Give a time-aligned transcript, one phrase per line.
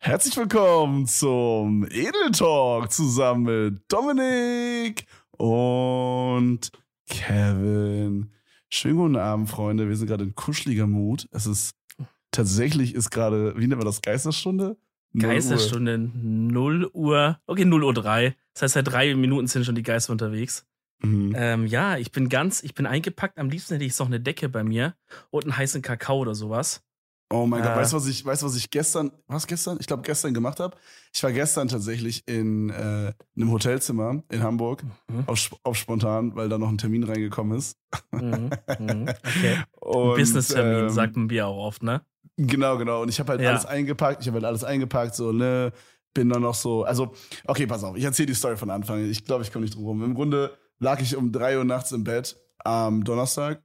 [0.00, 6.70] Herzlich willkommen zum Edel Talk zusammen mit Dominik und
[7.08, 8.30] Kevin.
[8.70, 9.88] Schönen guten Abend, Freunde.
[9.88, 11.28] Wir sind gerade in kuscheliger Mut.
[11.32, 11.74] Es ist
[12.30, 14.76] tatsächlich ist gerade, wie nennt man das, Geisterstunde?
[15.12, 16.10] Null Geisterstunde Uhr.
[16.14, 17.40] 0 Uhr.
[17.46, 18.36] Okay, 0 Uhr 3.
[18.54, 20.64] Das heißt, seit drei Minuten sind schon die Geister unterwegs.
[21.00, 21.34] Mhm.
[21.36, 23.36] Ähm, ja, ich bin ganz, ich bin eingepackt.
[23.36, 24.94] Am liebsten hätte ich so eine Decke bei mir
[25.30, 26.84] und einen heißen Kakao oder sowas.
[27.30, 29.76] Oh mein äh, Gott, weißt du, was ich, weißt, was ich gestern, was gestern?
[29.80, 30.76] Ich glaube, gestern gemacht habe.
[31.12, 35.24] Ich war gestern tatsächlich in, äh, einem Hotelzimmer in Hamburg, mhm.
[35.26, 37.76] auf, auf, spontan, weil da noch ein Termin reingekommen ist.
[38.12, 38.50] Mhm.
[38.78, 39.08] Mhm.
[39.20, 39.58] Okay.
[40.16, 42.02] Business-Termin ähm, sagt man mir auch oft, ne?
[42.38, 43.02] Genau, genau.
[43.02, 43.50] Und ich habe halt ja.
[43.50, 44.22] alles eingepackt.
[44.22, 45.72] Ich habe halt alles eingepackt, so, ne,
[46.14, 47.12] bin dann noch so, also,
[47.46, 49.04] okay, pass auf, ich erzähle die Story von Anfang.
[49.04, 50.02] Ich glaube, ich komme nicht drum rum.
[50.02, 53.62] Im Grunde lag ich um drei Uhr nachts im Bett am Donnerstag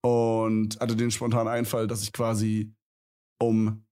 [0.00, 2.75] und hatte den spontanen Einfall, dass ich quasi
[3.38, 3.84] um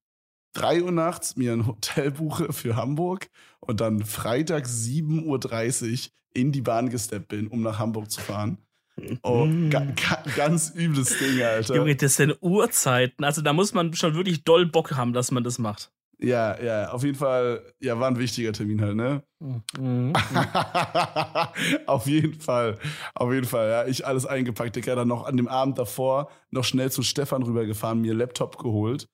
[0.54, 3.28] 3 Uhr nachts mir ein Hotel buche für Hamburg
[3.60, 8.58] und dann Freitag 7.30 Uhr in die Bahn gesteppt bin, um nach Hamburg zu fahren.
[9.22, 9.70] Oh, mm.
[9.70, 11.74] ga, ga, ganz übles Ding, Alter.
[11.74, 13.24] Junge, das sind Uhrzeiten.
[13.24, 15.90] Also da muss man schon wirklich doll Bock haben, dass man das macht.
[16.18, 19.24] Ja, ja, auf jeden Fall, ja, war ein wichtiger Termin halt, ne?
[19.40, 20.12] Mhm.
[21.86, 22.78] auf jeden Fall,
[23.14, 23.86] auf jeden Fall, ja.
[23.86, 28.00] Ich alles eingepackt, Digga, dann noch an dem Abend davor noch schnell zu Stefan rübergefahren,
[28.00, 29.08] mir Laptop geholt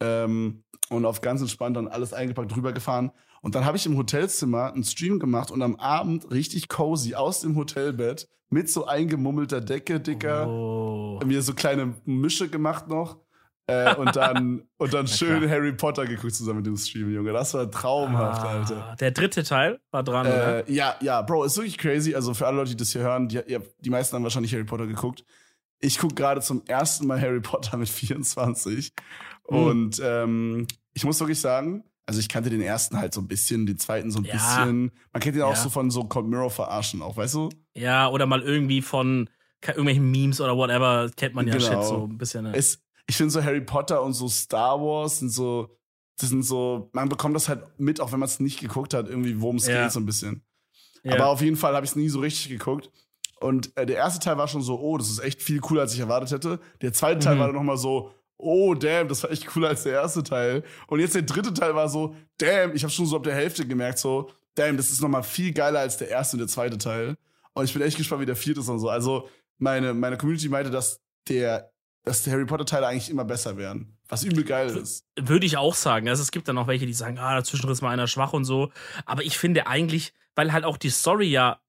[0.00, 3.12] ähm, und auf ganz entspannt dann alles eingepackt rübergefahren.
[3.42, 7.40] Und dann habe ich im Hotelzimmer einen Stream gemacht und am Abend richtig cozy aus
[7.40, 11.20] dem Hotelbett mit so eingemummelter Decke, Dicker, oh.
[11.24, 13.18] mir so kleine Mische gemacht noch.
[13.66, 17.32] äh, und dann, und dann schön Harry Potter geguckt zusammen mit dem Stream, Junge.
[17.32, 18.96] Das war traumhaft, ah, Alter.
[19.00, 20.70] Der dritte Teil war dran, äh, oder?
[20.70, 22.14] Ja, ja, Bro, ist wirklich crazy.
[22.14, 23.40] Also für alle Leute, die das hier hören, die,
[23.80, 25.24] die meisten haben wahrscheinlich Harry Potter geguckt.
[25.80, 28.94] Ich gucke gerade zum ersten Mal Harry Potter mit 24
[29.48, 29.56] Mhm.
[29.56, 33.66] Und ähm, ich muss wirklich sagen, also ich kannte den ersten halt so ein bisschen,
[33.66, 34.34] den zweiten so ein ja.
[34.34, 34.92] bisschen.
[35.12, 35.56] Man kennt ihn auch ja.
[35.56, 37.48] so von so Cold Mirror verarschen auch, weißt du?
[37.74, 39.28] Ja, oder mal irgendwie von
[39.66, 41.66] irgendwelchen Memes oder whatever, kennt man ja genau.
[41.66, 42.44] Shit so ein bisschen.
[42.44, 42.52] Ne?
[42.54, 45.76] Es, ich finde so Harry Potter und so Star Wars sind so,
[46.18, 49.08] das sind so, man bekommt das halt mit, auch wenn man es nicht geguckt hat,
[49.08, 49.82] irgendwie, worum es ja.
[49.82, 50.44] geht, so ein bisschen.
[51.02, 51.14] Ja.
[51.14, 52.90] Aber auf jeden Fall habe ich es nie so richtig geguckt.
[53.40, 55.92] Und äh, der erste Teil war schon so, oh, das ist echt viel cooler, als
[55.92, 56.60] ich erwartet hätte.
[56.80, 57.40] Der zweite Teil mhm.
[57.40, 60.62] war dann nochmal so, oh, damn, das war echt cooler als der erste Teil.
[60.86, 63.66] Und jetzt der dritte Teil war so, damn, ich habe schon so ab der Hälfte
[63.66, 67.16] gemerkt, so, damn, das ist nochmal viel geiler als der erste und der zweite Teil.
[67.54, 68.88] Und ich bin echt gespannt, wie der vierte ist und so.
[68.88, 69.28] Also,
[69.58, 71.70] meine, meine Community meinte, dass der,
[72.04, 73.96] dass die Harry Potter Teile eigentlich immer besser werden.
[74.08, 75.04] Was übel geil ist.
[75.18, 76.08] Würde ich auch sagen.
[76.08, 78.44] Also, es gibt dann noch welche, die sagen, ah, dazwischen ist mal einer schwach und
[78.44, 78.70] so.
[79.06, 81.60] Aber ich finde eigentlich, weil halt auch die Story ja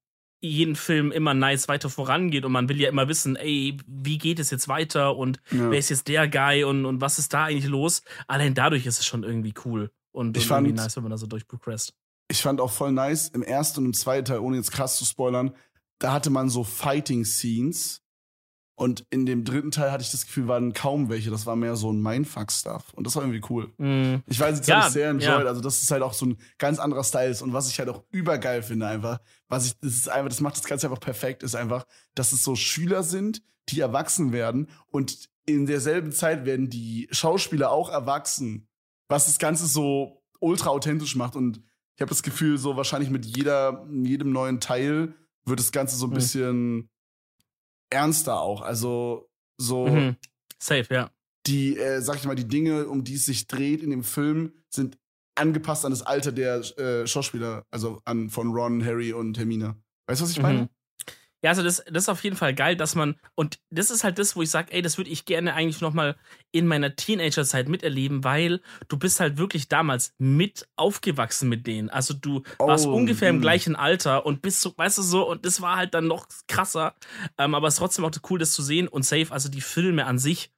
[0.48, 4.38] jeden Film immer nice weiter vorangeht und man will ja immer wissen, ey, wie geht
[4.38, 5.70] es jetzt weiter und ja.
[5.70, 8.02] wer ist jetzt der Guy und, und was ist da eigentlich los?
[8.26, 11.10] Allein dadurch ist es schon irgendwie cool und, ich und fand, irgendwie nice, wenn man
[11.10, 11.94] da so durchprogresst.
[12.28, 15.04] Ich fand auch voll nice im ersten und im zweiten Teil, ohne jetzt krass zu
[15.04, 15.52] spoilern,
[15.98, 18.02] da hatte man so Fighting Scenes,
[18.78, 21.30] und in dem dritten Teil hatte ich das Gefühl, waren kaum welche.
[21.30, 22.92] Das war mehr so ein Mindfuck-Stuff.
[22.92, 23.72] Und das war irgendwie cool.
[23.78, 24.22] Mm.
[24.26, 25.44] Ich weiß, jetzt ja, habe ich sehr enjoyed.
[25.44, 25.48] Ja.
[25.48, 27.40] Also, das ist halt auch so ein ganz anderer Style ist.
[27.40, 30.58] Und was ich halt auch übergeil finde, einfach, was ich, das ist einfach, das macht
[30.58, 34.68] das Ganze einfach perfekt, ist einfach, dass es so Schüler sind, die erwachsen werden.
[34.88, 38.68] Und in derselben Zeit werden die Schauspieler auch erwachsen.
[39.08, 41.34] Was das Ganze so ultra authentisch macht.
[41.34, 41.62] Und
[41.94, 45.14] ich habe das Gefühl, so wahrscheinlich mit jeder, jedem neuen Teil
[45.46, 46.14] wird das Ganze so ein mm.
[46.14, 46.90] bisschen
[47.90, 48.62] ernster auch.
[48.62, 49.86] Also so.
[49.86, 50.16] Mhm.
[50.58, 51.10] Safe, ja.
[51.46, 54.52] Die, äh, sag ich mal, die Dinge, um die es sich dreht in dem Film,
[54.68, 54.98] sind
[55.36, 59.76] angepasst an das Alter der äh, Schauspieler, also an von Ron, Harry und Hermine.
[60.08, 60.62] Weißt du, was ich meine?
[60.62, 60.68] Mhm.
[61.42, 64.18] Ja, also das, das ist auf jeden Fall geil, dass man, und das ist halt
[64.18, 66.16] das, wo ich sage, ey, das würde ich gerne eigentlich nochmal
[66.50, 71.90] in meiner Teenagerzeit miterleben, weil du bist halt wirklich damals mit aufgewachsen mit denen.
[71.90, 73.36] Also du oh, warst ungefähr mh.
[73.36, 76.26] im gleichen Alter und bist so, weißt du so, und das war halt dann noch
[76.48, 76.94] krasser.
[77.38, 80.06] Ähm, aber es ist trotzdem auch cool, das zu sehen und safe, also die Filme
[80.06, 80.50] an sich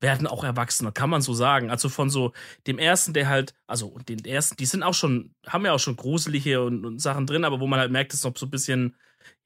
[0.00, 1.70] werden auch Erwachsene, kann man so sagen.
[1.70, 2.32] Also von so
[2.66, 5.96] dem ersten, der halt, also den ersten, die sind auch schon, haben ja auch schon
[5.96, 8.50] gruselige und, und Sachen drin, aber wo man halt merkt, es ist noch so ein
[8.50, 8.96] bisschen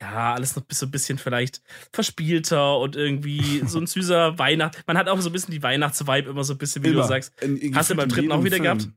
[0.00, 4.82] ja, alles noch so ein bisschen vielleicht verspielter und irgendwie so ein süßer Weihnacht.
[4.86, 7.02] Man hat auch so ein bisschen die Weihnachtsvibe immer so ein bisschen, wie immer.
[7.02, 7.32] du sagst.
[7.42, 8.62] In, Hast du beim dritten auch wieder Film.
[8.64, 8.88] gehabt?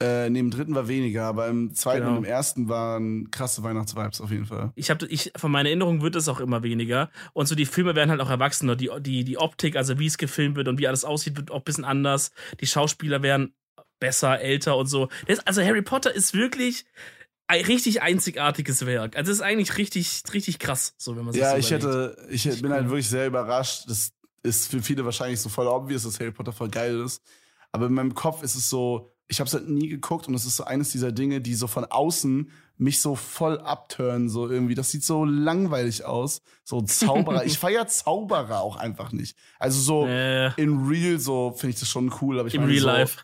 [0.00, 2.12] Äh, neben dem dritten war weniger, aber im zweiten Genau.
[2.12, 4.70] und im ersten waren krasse Weihnachtsvibes auf jeden Fall.
[4.76, 7.10] Ich habe, ich, von meiner Erinnerung wird es auch immer weniger.
[7.32, 8.76] Und so die Filme werden halt auch erwachsener.
[8.76, 11.56] Die, die, die Optik, also wie es gefilmt wird und wie alles aussieht, wird auch
[11.58, 12.30] ein bisschen anders.
[12.60, 13.54] Die Schauspieler werden
[13.98, 15.08] besser, älter und so.
[15.26, 16.84] Das, also Harry Potter ist wirklich
[17.48, 19.16] ein richtig einzigartiges Werk.
[19.16, 22.16] Also es ist eigentlich richtig, richtig krass, so wenn man sich Ja, so ich hätte,
[22.30, 23.84] ich bin halt wirklich sehr überrascht.
[23.88, 24.12] Das
[24.42, 27.22] ist für viele wahrscheinlich so voll obvious, dass Harry Potter voll geil ist.
[27.72, 30.44] Aber in meinem Kopf ist es so, ich habe es halt nie geguckt und es
[30.44, 34.74] ist so eines dieser Dinge, die so von außen mich so voll abtören, so irgendwie.
[34.74, 36.42] Das sieht so langweilig aus.
[36.64, 37.44] So Zauberer.
[37.44, 39.36] ich feier Zauberer auch einfach nicht.
[39.58, 42.72] Also so Äh, in real so finde ich das schon cool, aber ich Im meine
[42.72, 43.18] Real so, Life.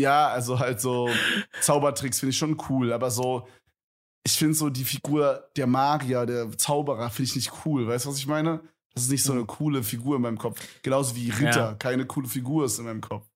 [0.00, 1.12] Ja, also halt so
[1.60, 3.46] Zaubertricks finde ich schon cool, aber so,
[4.24, 7.86] ich finde so die Figur der Magier, der Zauberer finde ich nicht cool.
[7.86, 8.60] Weißt du, was ich meine?
[8.94, 10.60] Das ist nicht so eine coole Figur in meinem Kopf.
[10.82, 11.74] Genauso wie Ritter, Ja.
[11.74, 13.26] keine coole Figur ist in meinem Kopf.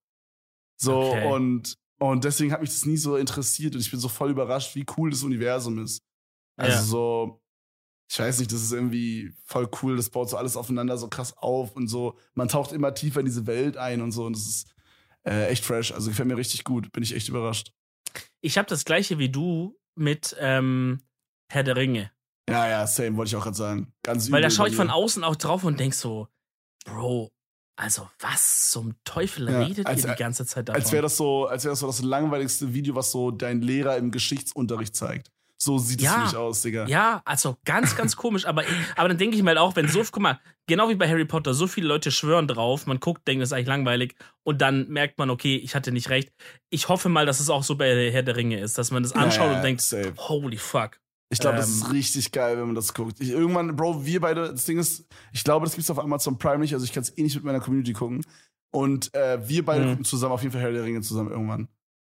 [0.77, 1.31] So, Okay.
[1.31, 4.75] und, und deswegen hat mich das nie so interessiert und ich bin so voll überrascht,
[4.75, 6.03] wie cool das Universum ist.
[6.57, 6.81] Also Ja.
[6.83, 7.41] so,
[8.11, 11.35] ich weiß nicht, das ist irgendwie voll cool, das baut so alles aufeinander so krass
[11.37, 12.17] auf und so.
[12.33, 14.67] Man taucht immer tiefer in diese Welt ein und so und das ist
[15.27, 15.91] äh, echt fresh.
[15.91, 17.71] Also gefällt mir richtig gut, bin ich echt überrascht.
[18.41, 21.01] Ich habe das gleiche wie du mit ähm,
[21.51, 22.11] Herr der Ringe.
[22.49, 23.93] Ja, ja, same, wollte ich auch gerade sagen.
[24.03, 26.27] Ganz Weil da schaue ich von außen auch drauf und denk so,
[26.85, 27.31] Bro,
[27.75, 30.81] also was zum Teufel Ja, redet als- ihr die ganze Zeit davon?
[30.81, 33.97] Als wäre das so, als wäre das so das langweiligste Video, was so dein Lehrer
[33.97, 35.31] im Geschichtsunterricht zeigt.
[35.57, 36.13] So sieht es Ja.
[36.13, 36.85] für mich aus, Digga.
[36.87, 38.45] Ja, also ganz, ganz komisch.
[38.45, 38.63] Aber,
[38.97, 41.25] aber dann denke ich mir halt auch, wenn so, guck mal, genau wie bei Harry
[41.25, 44.87] Potter, so viele Leute schwören drauf, man guckt, denkt, das ist eigentlich langweilig und dann
[44.89, 46.31] merkt man, okay, ich hatte nicht recht.
[46.69, 49.13] Ich hoffe mal, dass es auch so bei Herr der Ringe ist, dass man das
[49.13, 50.13] anschaut Ja, und denkt, safe.
[50.17, 50.99] holy fuck.
[51.29, 53.19] Ich glaube, das Ähm, ist richtig geil, wenn man das guckt.
[53.19, 56.59] Ich, irgendwann, Bro, wir beide, das Ding ist, ich glaube, das gibt's auf Amazon Prime
[56.59, 58.21] nicht, also ich kann es eh nicht mit meiner Community gucken.
[58.71, 59.89] Und äh, wir beide Mhm.
[59.91, 61.69] gucken zusammen auf jeden Fall Herr der Ringe zusammen irgendwann.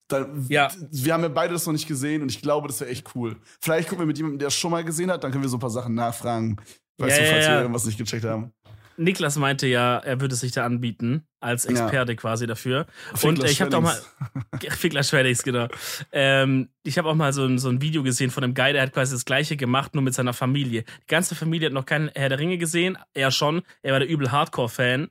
[0.10, 0.70] Dann, Ja.
[0.92, 3.38] Wir haben ja beide das noch nicht gesehen und ich glaube, das wäre echt cool.
[3.62, 5.58] Vielleicht gucken wir mit jemandem, der es schon mal gesehen hat, dann können wir so
[5.58, 6.58] ein paar Sachen nachfragen.
[6.98, 7.52] Weißt Ja, du, ja, falls ja.
[7.54, 8.52] wir irgendwas nicht gecheckt haben.
[8.98, 11.70] Niklas meinte ja, er würde sich da anbieten, als Ja.
[11.72, 12.86] Experte quasi dafür.
[13.12, 13.98] und Fickler äh, ich habe doch mal.
[14.72, 15.70] Fickler Schweddings, genau.
[16.12, 18.82] Ähm, ich habe auch mal so ein, so ein Video gesehen von einem Guy, der
[18.82, 20.84] hat quasi das gleiche gemacht, nur mit seiner Familie.
[21.04, 23.62] Die ganze Familie hat noch keinen Herr der Ringe gesehen, er schon.
[23.84, 25.08] Er war der übel Hardcore-Fan.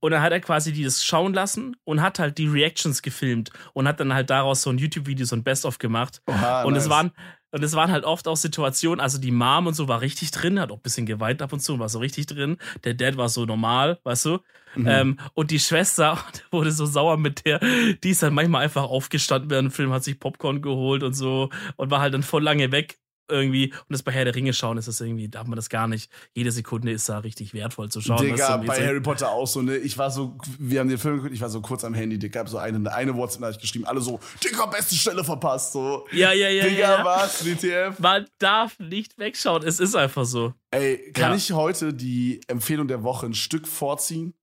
[0.00, 3.50] Und dann hat er quasi die das schauen lassen und hat halt die Reactions gefilmt
[3.72, 6.22] und hat dann halt daraus so ein YouTube-Video, so ein Best-of gemacht.
[6.26, 6.84] Oha, und nice.
[6.84, 7.12] es waren
[7.50, 10.60] und es waren halt oft auch Situationen, also die Mom und so war richtig drin,
[10.60, 12.58] hat auch ein bisschen geweint ab und zu, war so richtig drin.
[12.84, 14.38] Der Dad war so normal, weißt du?
[14.74, 14.86] Mhm.
[14.86, 16.18] Ähm, und die Schwester
[16.50, 20.04] wurde so sauer mit der, die ist dann manchmal einfach aufgestanden während dem Film, hat
[20.04, 22.98] sich Popcorn geholt und so und war halt dann voll lange weg
[23.28, 23.72] irgendwie.
[23.72, 25.86] Und das bei Herr der Ringe schauen ist das irgendwie, da hat man das gar
[25.88, 26.10] nicht.
[26.34, 28.24] Jede Sekunde ist da richtig wertvoll zu schauen.
[28.24, 29.76] Digga, bei so- Harry Potter auch so, ne?
[29.76, 32.40] Ich war so, wir haben den Film geguckt, ich war so kurz am Handy, Digga,
[32.40, 36.06] hab so eine, eine WhatsApp-Nachricht geschrieben, alle so, Digga, beste Stelle verpasst, so.
[36.12, 37.04] ja, ja, ja, Digga, ja.
[37.04, 37.44] was?
[37.44, 37.98] WTF?
[37.98, 40.54] Man darf nicht wegschauen, es ist einfach so.
[40.70, 41.36] Ey, kann Ja.
[41.36, 44.34] ich heute die Empfehlung der Woche ein Stück vorziehen?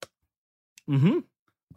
[0.87, 1.23] Mhm.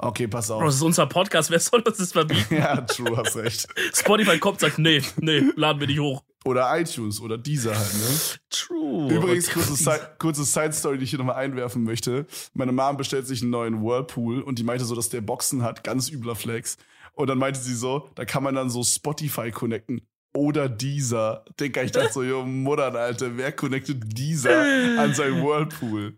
[0.01, 0.75] Okay, pass Bro, das auf.
[0.75, 2.55] ist unser Podcast, wer soll uns das verbieten?
[2.55, 3.67] ja, true, hast recht.
[3.93, 6.23] Spotify kommt und sagt, nee, nee, laden wir nicht hoch.
[6.45, 8.39] Oder iTunes oder dieser halt, ne?
[8.51, 9.13] True.
[9.13, 12.27] Übrigens, kurze, Side, kurze Side-Story, die ich hier nochmal einwerfen möchte.
[12.55, 15.83] Meine Mom bestellt sich einen neuen Whirlpool und die meinte so, dass der Boxen hat,
[15.83, 16.77] ganz übler Flex.
[17.15, 20.01] Und dann meinte sie so, da kann man dann so Spotify connecten.
[20.35, 21.45] Oder dieser.
[21.59, 26.17] Digga, ich dachte so, jo, Mutter, Alter, wer connectet dieser an sein Whirlpool?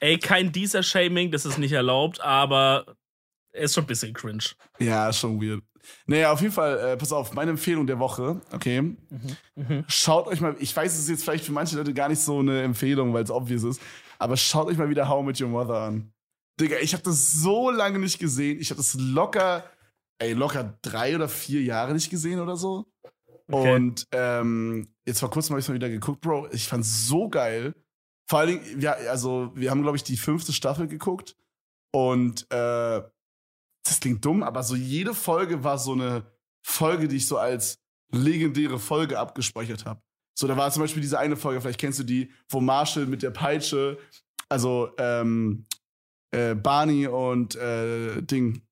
[0.00, 2.96] Ey, kein dieser Shaming, das ist nicht erlaubt, aber
[3.52, 4.44] er ist schon ein bisschen cringe.
[4.78, 5.62] Ja, schon weird.
[6.06, 8.82] Naja, auf jeden Fall, äh, pass auf, meine Empfehlung der Woche, okay.
[8.82, 9.84] Mhm.
[9.88, 12.38] Schaut euch mal, ich weiß, es ist jetzt vielleicht für manche Leute gar nicht so
[12.38, 13.80] eine Empfehlung, weil es obvious ist,
[14.18, 16.12] aber schaut euch mal wieder How I Met Your Mother an.
[16.60, 18.60] Digga, ich habe das so lange nicht gesehen.
[18.60, 19.64] Ich habe das locker,
[20.18, 22.86] ey, locker drei oder vier Jahre nicht gesehen oder so.
[23.50, 23.74] Okay.
[23.74, 26.48] Und ähm, jetzt vor kurzem habe ich mal wieder geguckt, Bro.
[26.52, 27.74] Ich fand's so geil.
[28.28, 31.34] Vor allen Dingen, ja, also wir haben, glaube ich, die fünfte Staffel geguckt.
[31.92, 33.02] Und äh,
[33.90, 36.24] das klingt dumm, aber so jede Folge war so eine
[36.64, 37.78] Folge, die ich so als
[38.12, 40.00] legendäre Folge abgespeichert habe.
[40.38, 43.22] So, da war zum Beispiel diese eine Folge, vielleicht kennst du die, wo Marshall mit
[43.22, 43.98] der Peitsche,
[44.48, 45.66] also ähm,
[46.30, 48.62] äh, Barney und äh, Ding,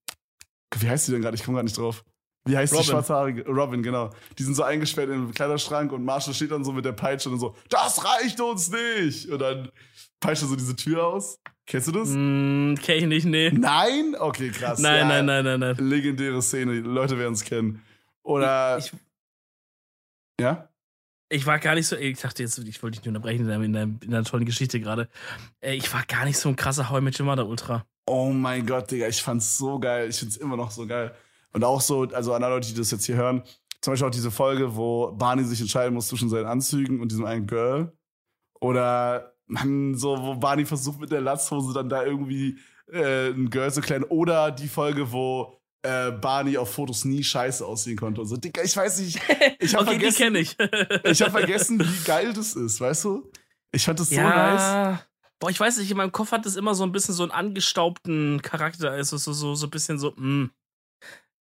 [0.78, 1.34] wie heißt die denn gerade?
[1.34, 2.04] Ich komme gerade nicht drauf.
[2.44, 2.84] Wie heißt Robin.
[2.84, 3.46] die schwarzhaarige?
[3.46, 4.10] Robin, genau.
[4.38, 7.40] Die sind so eingesperrt im Kleiderschrank und Marshall steht dann so mit der Peitsche und
[7.40, 9.28] so, das reicht uns nicht!
[9.28, 9.70] Und dann
[10.20, 11.40] peitscht er so diese Tür aus.
[11.68, 12.08] Kennst du das?
[12.08, 13.50] Mm, kenn ich nicht, nee.
[13.50, 14.16] Nein?
[14.18, 14.78] Okay, krass.
[14.78, 15.76] Nein, Ja, nein, nein, nein, nein.
[15.76, 17.82] Legendäre Szene, die Leute werden es kennen.
[18.22, 18.78] Oder.
[18.78, 18.90] Ich,
[20.40, 20.68] ja?
[21.28, 23.82] ich war gar nicht so, ich dachte jetzt, ich wollte dich nicht unterbrechen in deiner,
[23.82, 25.08] in deiner tollen Geschichte gerade.
[25.60, 27.84] Äh, Ich war gar nicht so ein krasser How I Met Your Mother Ultra.
[28.06, 30.08] Oh mein Gott, Digga, ich fand's so geil.
[30.08, 31.14] Ich find's immer noch so geil.
[31.52, 33.42] Und auch so, also an alle Leute, die das jetzt hier hören,
[33.82, 37.26] zum Beispiel auch diese Folge, wo Barney sich entscheiden muss zwischen seinen Anzügen und diesem
[37.26, 37.92] einen Girl.
[38.60, 42.58] Oder man so, wo Barney versucht mit der Latzhose dann da irgendwie
[42.92, 44.04] äh, ein Girl zu klären.
[44.04, 48.20] Oder die Folge, wo äh, Barney auf Fotos nie scheiße aussehen konnte.
[48.20, 49.20] Und so, Digga, ich weiß nicht.
[49.58, 50.56] Ich habe okay, die vergessen, kenne ich.
[51.04, 53.30] ich hab vergessen, wie geil das ist, weißt du?
[53.72, 54.60] Ich fand das so nice.
[54.60, 55.02] ja.
[55.40, 57.32] Boah, ich weiß nicht, in meinem Kopf hat das immer so ein bisschen so einen
[57.32, 58.90] angestaubten Charakter.
[58.90, 60.50] Also so, so, so ein bisschen so, mh.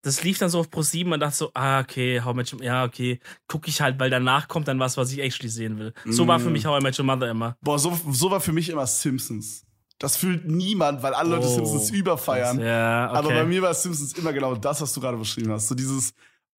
[0.04, 2.54] Das lief dann so auf Pro 7 und dachte so, ah, okay, How I Met
[2.54, 5.78] Your Ja, okay, guck ich halt, weil danach kommt dann was, was ich actually sehen
[5.80, 5.94] will.
[6.06, 6.54] So war für Mm.
[6.54, 7.58] mich How I Met Your Mother immer.
[7.62, 9.66] Boah, so, so war für mich immer Simpsons.
[10.00, 12.60] Das fühlt niemand, weil alle Leute Oh, Simpsons überfeiern.
[12.62, 13.18] Ja, okay.
[13.18, 15.68] Aber bei mir war Simpsons immer genau das, was du gerade beschrieben hast.
[15.68, 16.14] So dieses,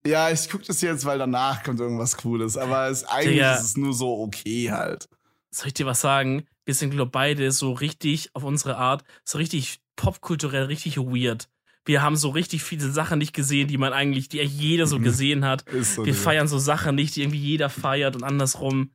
[0.04, 2.56] ja, ich guck das jetzt, weil danach kommt irgendwas Cooles.
[2.56, 3.54] Aber es, eigentlich Digga.
[3.54, 5.08] ist es nur so okay halt.
[5.50, 6.46] soll ich dir was sagen?
[6.64, 11.48] Wir sind, glaube beide so richtig auf unsere Art, so richtig popkulturell, richtig weird.
[11.88, 14.98] Wir haben so richtig viele Sachen nicht gesehen, die man eigentlich, die eigentlich jeder so
[14.98, 15.02] Mhm.
[15.04, 15.64] gesehen hat.
[15.82, 16.04] So.
[16.04, 18.90] Wir feiern so Sachen nicht, die irgendwie jeder feiert und andersrum.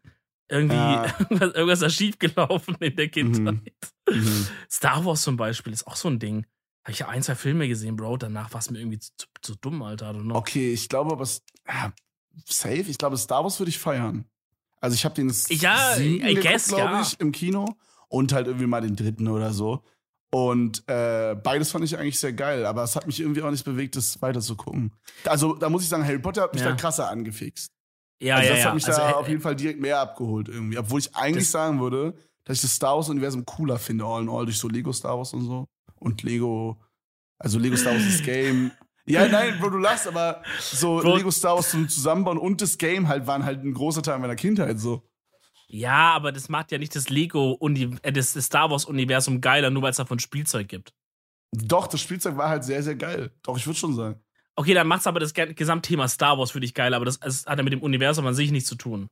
[0.47, 1.05] Irgendwie, Ja.
[1.19, 3.55] irgendwas, irgendwas ist schiefgelaufen in der Kindheit.
[4.09, 4.47] Mhm.
[4.69, 6.45] Star Wars zum Beispiel ist auch so ein Ding.
[6.83, 8.17] Habe ich ja ein, zwei Filme gesehen, Bro.
[8.17, 10.15] Danach war es mir irgendwie zu, zu dumm, Alter.
[10.31, 11.27] Okay, ich glaube aber,
[11.67, 11.93] ja,
[12.45, 14.25] safe, ich glaube, Star Wars würde ich feiern.
[14.81, 17.01] Also ich habe den Ja, glaube ja.
[17.01, 17.65] ich, im Kino
[18.09, 19.81] und halt irgendwie mal den dritten oder so.
[20.33, 23.63] Und äh, beides fand ich eigentlich sehr geil, aber es hat mich irgendwie auch nicht
[23.65, 24.91] bewegt, das weiter zu gucken.
[25.25, 26.69] Also da muss ich sagen, Harry Potter hat mich Ja.
[26.71, 27.71] da krasser angefixt.
[28.19, 28.65] Ja, also ja, das ja.
[28.69, 30.79] hat mich Also, da äh, auf jeden Fall direkt mehr abgeholt irgendwie.
[30.79, 34.45] Obwohl ich eigentlich sagen würde, dass ich das Star Wars-Universum cooler finde, all in all,
[34.45, 35.67] durch so Lego Star Wars und so.
[35.99, 36.81] Und Lego,
[37.37, 38.71] also Lego Star Wars das Game.
[39.05, 41.17] Ja, nein, Bro, du lachst, aber so Bro.
[41.17, 44.35] Lego Star Wars zum Zusammenbauen und das Game halt waren halt ein großer Teil meiner
[44.35, 45.03] Kindheit so.
[45.73, 47.57] Ja, aber das macht ja nicht das Lego,
[48.03, 50.93] äh, das, das Star Wars-Universum geiler, nur weil es davon Spielzeug gibt.
[51.51, 53.31] Doch, das Spielzeug war halt sehr, sehr geil.
[53.41, 54.19] Doch, ich würde schon sagen.
[54.55, 57.47] Okay, dann macht's aber das ge- Gesamtthema Star Wars für dich geil, aber das, das
[57.47, 59.07] hat ja mit dem Universum an sich nichts zu tun,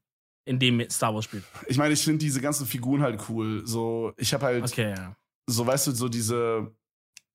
[0.46, 1.44] in dem Star Wars spielt.
[1.68, 3.63] Ich meine, ich finde diese ganzen Figuren halt cool.
[3.65, 5.15] So, ich habe halt, Okay, ja.
[5.48, 6.72] so weißt du, so diese,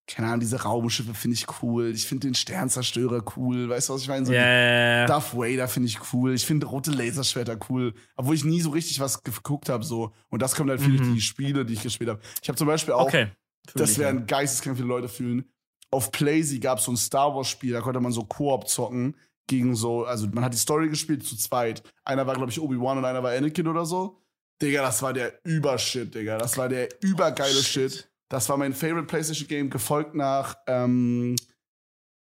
[0.07, 1.91] keine Ahnung, diese Raumschiffe finde ich cool.
[1.91, 3.69] Ich finde den Sternzerstörer cool.
[3.69, 4.25] Weißt du, was ich meine?
[4.25, 5.07] So ja.
[5.07, 6.35] Darth Vader finde ich cool.
[6.35, 7.93] Ich finde rote Laserschwerter cool.
[8.17, 9.85] Obwohl ich nie so richtig was geguckt habe.
[9.85, 10.13] So.
[10.29, 10.97] Und das kommt halt viel Mhm.
[10.99, 12.21] durch die Spiele, die ich gespielt habe.
[12.41, 13.29] Ich habe zum Beispiel auch, Okay.
[13.75, 15.45] Das werden geisteskrank viele Leute fühlen.
[15.91, 19.17] Auf Playsee gab es so ein Star Wars-Spiel, da konnte man so Koop zocken
[19.49, 21.83] gegen so, also man hat die Story gespielt zu zweit.
[22.05, 24.21] Einer war, glaube ich, Obi-Wan und einer war Anakin oder so.
[24.63, 26.39] Digga, das war der Übershit, Digga.
[26.39, 28.09] Das war der übergeile Shit.
[28.29, 31.37] Das war mein Favorite PlayStation Game, gefolgt nach, ähm,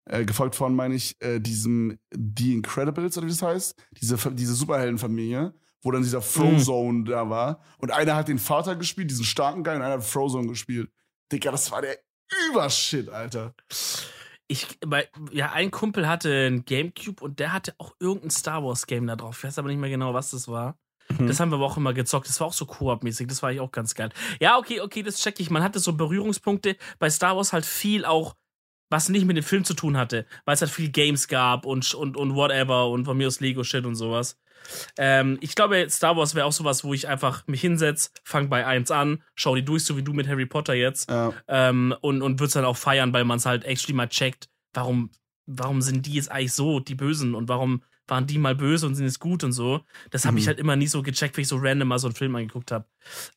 [0.05, 3.75] äh, gefolgt von, meine ich, äh, diesem The Incredibles, oder wie das heißt.
[4.01, 7.61] Diese, diese Superheldenfamilie, wo dann dieser Frozone da war.
[7.77, 10.91] Und einer hat den Vater gespielt, diesen starken Guy, und einer hat Frozone gespielt.
[11.31, 11.97] Digga, das war der
[12.49, 13.53] Übershit, Alter.
[14.47, 18.85] Ich, bei, ja, ein Kumpel hatte ein Gamecube und der hatte auch irgendein Star Wars
[18.85, 19.37] Game da drauf.
[19.37, 20.77] Ich weiß aber nicht mehr genau, was das war.
[21.19, 21.27] Mhm.
[21.27, 22.27] Das haben wir aber auch immer gezockt.
[22.27, 23.27] Das war auch so Koop-mäßig.
[23.27, 24.09] Das war eigentlich auch ganz geil.
[24.39, 25.49] Ja, okay, okay, das check ich.
[25.49, 28.35] Man hatte so Berührungspunkte bei Star Wars halt viel auch,
[28.89, 31.93] was nicht mit dem Film zu tun hatte, weil es halt viel Games gab und,
[31.93, 34.37] und, und whatever und von mir aus Lego-Shit und sowas.
[34.97, 38.65] Ähm, ich glaube, Star Wars wäre auch sowas, wo ich einfach mich hinsetze, fang bei
[38.65, 41.33] 1 an, schau die durch, so wie du mit Harry Potter jetzt Ja.
[41.47, 45.09] ähm, und, und wird's dann auch feiern, weil man es halt actually mal checkt, warum,
[45.47, 48.95] warum sind die jetzt eigentlich so, die Bösen und warum waren die mal böse und
[48.95, 49.81] sind jetzt gut und so.
[50.09, 50.47] Das habe ich Mhm.
[50.49, 52.85] halt immer nie so gecheckt, wenn ich so random mal so einen Film angeguckt habe.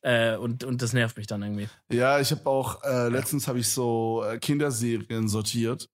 [0.01, 1.67] Äh, und, und das nervt mich dann irgendwie.
[1.91, 5.89] Ja, ich habe auch, äh, letztens habe ich so äh, Kinderserien sortiert.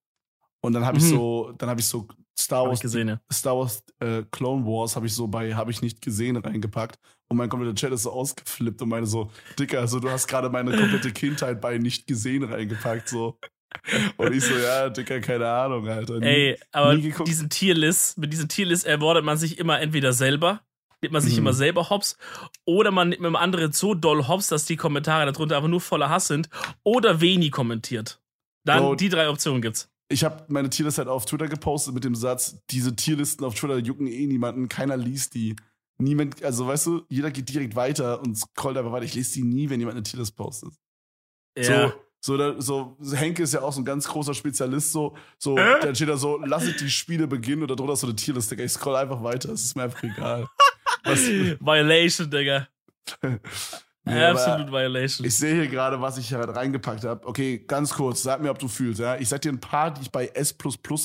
[0.64, 1.10] Und dann habe ich Mhm.
[1.10, 2.08] so, dann habe ich so
[2.40, 3.22] Star Wars, ich gesehen, ja.
[3.32, 7.00] Star Wars äh, Clone Wars habe ich so bei habe ich nicht gesehen reingepackt.
[7.30, 10.50] Und mein kompletter Chat ist so ausgeflippt und meine so, Dicker, also du hast gerade
[10.50, 13.38] meine komplette Kindheit bei nicht gesehen reingepackt, so.
[14.18, 16.20] Und ich so, ja, Dicker, keine Ahnung, Alter.
[16.20, 17.28] Nie- Ey, aber geguckt.
[17.28, 20.62] diesen Tierlist, mit diesem Tierlist erwartet man sich immer entweder selber,
[21.02, 21.40] nimmt man sich Mhm.
[21.40, 22.18] immer selber hops,
[22.66, 25.82] oder man nimmt mit dem anderen so doll hops, dass die Kommentare darunter einfach nur
[25.82, 26.50] voller Hass sind,
[26.84, 28.22] oder wenig kommentiert.
[28.66, 29.90] Dann Bro, die drei Optionen gibt's.
[30.10, 33.78] Ich habe meine Tierlist halt auf Twitter gepostet mit dem Satz, diese Tierlisten auf Twitter
[33.78, 35.56] jucken eh niemanden, keiner liest die.
[35.98, 39.06] Niemand, also weißt du, jeder geht direkt weiter und scrollt einfach weiter.
[39.06, 40.74] Ich lese die nie, wenn jemand eine Tierlist postet.
[41.58, 41.90] Ja.
[41.90, 45.58] So, so, da, so, Henke ist ja auch so ein ganz großer Spezialist, so, so,
[45.58, 45.80] Äh?
[45.82, 48.56] dann steht da so, lasset die Spiele beginnen darunter ist so eine Tierliste.
[48.62, 50.48] Ich scroll einfach weiter, es ist mir einfach egal.
[51.04, 51.20] Was,
[51.60, 52.68] Violation, Digga.
[54.04, 55.28] Aber Absolute Violation.
[55.28, 57.28] Ich sehe hier gerade, was ich hier reingepackt habe.
[57.28, 59.16] Okay, ganz kurz, sag mir, ob du fühlst, ja.
[59.18, 60.56] Ich sag dir ein paar, die ich bei S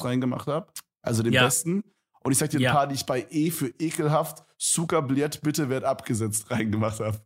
[0.02, 0.66] reingemacht habe,
[1.02, 1.44] also dem Ja.
[1.44, 1.82] besten.
[2.20, 2.73] Und ich sag dir ein Ja.
[2.73, 7.20] paar, die ich bei E für ekelhaft, Zuckerbliert, bitte werd abgesetzt reingemacht habe.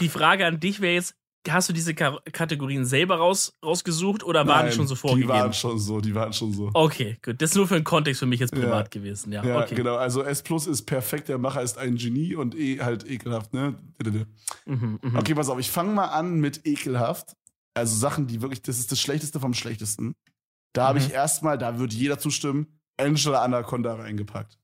[0.00, 1.14] Die Frage an dich wäre jetzt,
[1.48, 5.00] hast du diese Ka Kategorien selber raus, rausgesucht oder waren Nein, die schon so Die
[5.00, 5.28] vorgegeben?
[5.30, 6.70] waren schon so, die waren schon so.
[6.74, 7.42] okay, gut.
[7.42, 9.00] Das ist nur für den Kontext für mich jetzt privat Ja.
[9.00, 9.32] gewesen.
[9.32, 9.74] Ja, Ja, okay.
[9.74, 9.96] genau.
[9.96, 13.74] Also S Plus ist perfekt, der Macher ist ein Genie und E halt ekelhaft, ne?
[14.66, 15.16] Mhm, mhm.
[15.16, 17.34] Okay, pass auf, ich fange mal an mit ekelhaft.
[17.74, 20.14] Also Sachen, die wirklich, das ist das Schlechteste vom Schlechtesten.
[20.74, 21.06] Da habe Mhm.
[21.06, 22.66] ich erstmal, da wird jeder zustimmen,
[22.98, 24.58] Angela Anaconda reingepackt.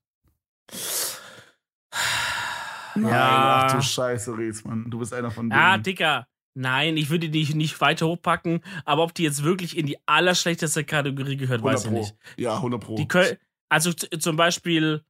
[2.95, 3.57] Nein, Ja.
[3.65, 4.89] ach du Scheiße, Rätsmann.
[4.89, 5.59] Du bist einer von denen.
[5.61, 6.27] Ah, Dicker.
[6.55, 10.83] Nein, ich würde die nicht weiter hochpacken, aber ob die jetzt wirklich in die allerschlechteste
[10.83, 12.15] Kategorie gehört, 100 weiß ich nicht.
[12.37, 12.95] Ja, 100 Pro.
[12.95, 13.37] Die können,
[13.69, 15.03] also zum Beispiel,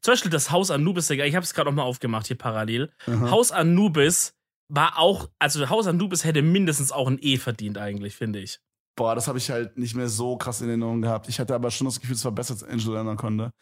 [0.00, 2.92] zum Beispiel das Haus Anubis, ich habe es gerade noch mal aufgemacht hier parallel.
[3.06, 3.30] Aha.
[3.30, 4.34] Haus Anubis
[4.68, 8.60] war auch, also Haus Anubis hätte mindestens auch ein E verdient eigentlich, finde ich.
[8.96, 11.28] Boah, das habe ich halt nicht mehr so krass in Erinnerung gehabt.
[11.28, 13.52] Ich hatte aber schon das Gefühl, es war besser als Angela Anaconda.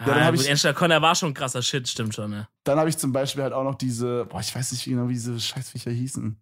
[0.00, 2.48] Ja, dann ah, hab gut, ich- Angela Conner war schon krasser Shit, stimmt schon, ne?
[2.64, 5.12] Dann habe ich zum Beispiel halt auch noch diese, boah, ich weiß nicht genau, wie
[5.14, 6.40] diese Scheißviecher hießen.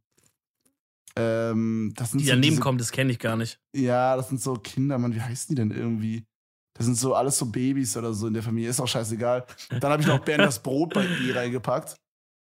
[1.16, 3.58] Ähm, das sind Die so daneben diese, kommt, das kenne ich gar nicht.
[3.74, 6.24] Ja, das sind so Kinder, Mann, wie heißen die denn irgendwie?
[6.74, 9.44] Das sind so alles so Babys oder so in der Familie, ist auch scheißegal.
[9.80, 11.96] Dann habe ich noch Bernd das Brot bei E reingepackt.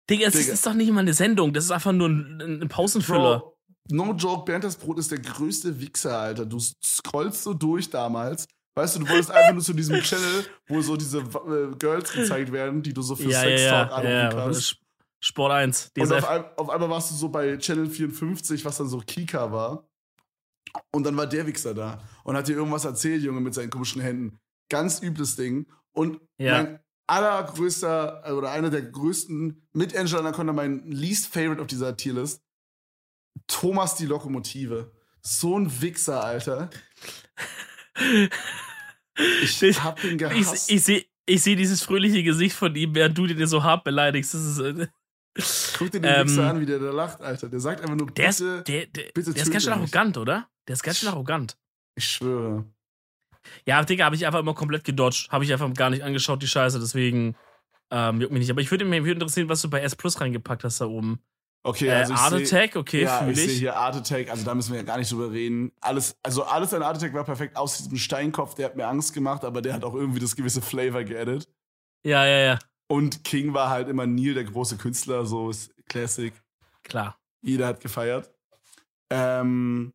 [0.09, 0.53] Digga, es Digga.
[0.53, 3.41] ist doch nicht mal eine Sendung, das ist einfach nur ein, ein Pausenfüller.
[3.41, 3.57] Bro,
[3.91, 6.47] no joke, Bernd das Brot ist der größte Wichser, Alter.
[6.47, 8.47] Du scrollst so durch damals.
[8.81, 12.51] Weißt du, du wolltest einfach nur zu diesem Channel, wo so diese äh, Girls gezeigt
[12.51, 14.45] werden, die du so für ja, Sex ja, Talk ja, anrufen ja.
[14.45, 14.61] kannst.
[14.73, 14.81] Sp-
[15.23, 16.29] Sport 1, Und auf, DSF.
[16.31, 19.87] ein, auf einmal warst du so bei Channel 54, was dann so Kika war.
[20.93, 24.01] Und dann war der Wichser da und hat dir irgendwas erzählt, Junge, mit seinen komischen
[24.01, 24.39] Händen.
[24.71, 25.67] Ganz übles Ding.
[25.93, 31.67] Und mein allergrößter, äh, oder einer der größten, mit Angela Anaconda, mein least favorite auf
[31.67, 32.43] dieser Tierlist,
[33.47, 34.93] Thomas die Lokomotive.
[35.21, 36.71] So ein Wichser, Alter.
[39.43, 40.71] Ich Ich- hab ihn Ich, gehasst.
[40.71, 44.35] ich sehe ich seh dieses fröhliche Gesicht von ihm, während du den so hart beleidigst.
[44.35, 44.87] Das ist, äh,
[45.79, 47.49] Guck dir den ähm, Wichser an, wie der da lacht, Alter.
[47.49, 48.85] Der sagt einfach nur, bitte, der ist, der, der,
[49.15, 49.95] bitte der ist ganz schön mich.
[49.95, 50.49] arrogant, oder?
[50.67, 51.57] Der ist ganz schön arrogant.
[51.95, 52.65] ich schwöre.
[53.65, 55.29] Ja, Digga, habe ich einfach immer komplett gedodged.
[55.31, 56.81] Habe ich einfach gar nicht angeschaut, die Scheiße.
[56.81, 57.37] Deswegen
[57.93, 58.51] ähm, juckt mich nicht.
[58.51, 61.21] Aber ich würde mich würde interessieren, was du bei S Plus reingepackt hast da oben.
[61.63, 63.59] Okay, äh, also ich Art Attack, okay, ja, fühle ich sehe ich.
[63.59, 65.73] hier Art Attack, also da müssen wir ja gar nicht drüber reden.
[65.81, 69.13] Alles, also alles an Art Attack war perfekt, aus diesem Steinkopf, der hat mir Angst
[69.13, 71.49] gemacht, aber der hat auch irgendwie das gewisse Flavor geaddet.
[72.03, 72.59] Ja, ja, ja.
[72.89, 76.33] Und King war halt immer Neil, der große Künstler, so ist Classic.
[76.83, 77.19] Klar.
[77.43, 78.31] Jeder hat gefeiert.
[79.11, 79.93] Ähm,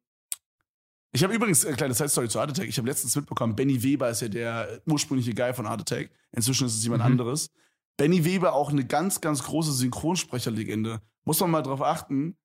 [1.12, 2.68] ich habe übrigens eine kleine Side-Story zu Art Attack.
[2.68, 6.10] Ich habe letztens mitbekommen, Benny Weber ist ja der ursprüngliche Guy von Art Attack.
[6.32, 7.12] Inzwischen ist es jemand Mhm.
[7.12, 7.50] anderes.
[7.98, 11.02] Benny Weber auch eine ganz, ganz große Synchronsprecherlegende.
[11.26, 12.38] Muss man mal drauf achten.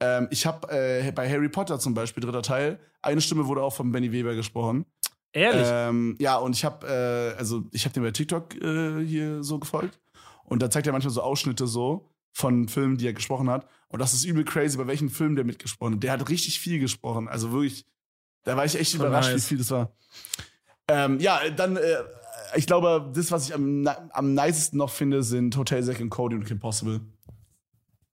[0.00, 3.74] Ähm, ich habe äh, bei Harry Potter zum Beispiel, dritter Teil, eine Stimme wurde auch
[3.74, 4.86] von Benny Weber gesprochen.
[5.32, 5.66] Ehrlich.
[5.70, 9.58] Ähm, ja, und ich habe, äh, also ich habe dem bei TikTok äh, hier so
[9.58, 10.00] gefolgt.
[10.44, 13.66] Und da zeigt er manchmal so Ausschnitte so von Filmen, die er gesprochen hat.
[13.88, 16.02] Und das ist übel crazy, bei welchen Filmen der mitgesprochen hat.
[16.02, 17.28] Der hat richtig viel gesprochen.
[17.28, 17.84] Also wirklich,
[18.44, 19.42] da war ich echt Voll überrascht, nice.
[19.42, 19.92] wie viel das war.
[20.88, 21.96] Ähm, ja, dann, äh,
[22.54, 26.36] ich glaube, das, was ich am, am nicesten noch finde, sind Hotel Zack und Cody
[26.36, 27.00] und Kim Possible.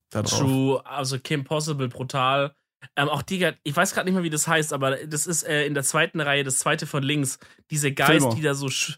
[0.10, 0.40] Da drauf.
[0.40, 2.56] True, also Kim Possible, brutal.
[2.96, 5.66] Ähm, auch die, ich weiß gerade nicht mehr, wie das heißt, aber das ist äh,
[5.66, 7.40] in der zweiten Reihe, das zweite von links,
[7.72, 8.36] diese Guys, Fillmore.
[8.36, 8.68] die da so.
[8.68, 8.98] sch-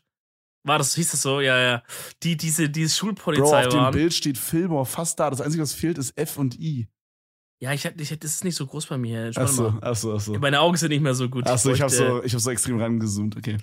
[0.64, 1.40] War das, hieß das so?
[1.40, 1.84] Ja, ja.
[2.24, 3.94] Die, diese, diese Bro, Schulpolizei auf dem waren.
[3.94, 5.30] Bild steht Fillmore fast da.
[5.30, 6.88] Das Einzige, was fehlt, ist F und I.
[7.60, 9.34] Ja, ich, ich, das ist nicht so groß bei mir.
[9.34, 9.80] Schau Achso, mal.
[9.84, 10.38] achso, achso.
[10.38, 11.48] Meine Augen sind nicht mehr so gut.
[11.48, 13.58] Achso, ich habe bräuchte- so, ich hab so extrem rangezoomt, okay.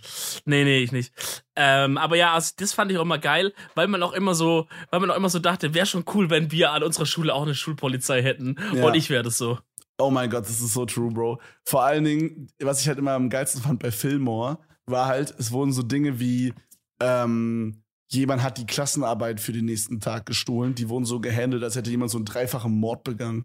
[0.47, 1.13] Nee, nee, ich nicht.
[1.55, 4.67] Ähm, aber ja, also das fand ich auch immer geil, weil man auch immer so,
[4.91, 7.43] weil man auch immer so dachte, wäre schon cool, wenn wir an unserer Schule auch
[7.43, 8.57] eine Schulpolizei hätten.
[8.75, 8.85] Ja.
[8.85, 9.59] Und ich wäre das so.
[9.99, 11.41] Oh mein Gott, das ist so true, Bro.
[11.63, 15.53] Vor allen Dingen, was ich halt immer am geilsten fand bei Fillmore, war halt, es
[15.53, 16.53] wurden so Dinge wie,
[17.01, 20.75] ähm, jemand hat die Klassenarbeit für den nächsten Tag gestohlen.
[20.75, 23.45] Die wurden so gehandelt, als hätte jemand so einen dreifachen Mord begangen.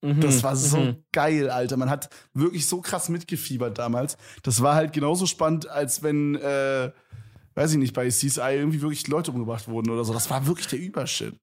[0.00, 1.04] Mhm, Das war so mhm.
[1.12, 1.76] geil, Alter.
[1.76, 4.16] Man hat wirklich so krass mitgefiebert damals.
[4.42, 6.92] Das war halt genauso spannend, als wenn, äh,
[7.54, 10.12] weiß ich nicht, bei CSI irgendwie wirklich Leute umgebracht wurden oder so.
[10.12, 11.34] Das war wirklich der Übershit.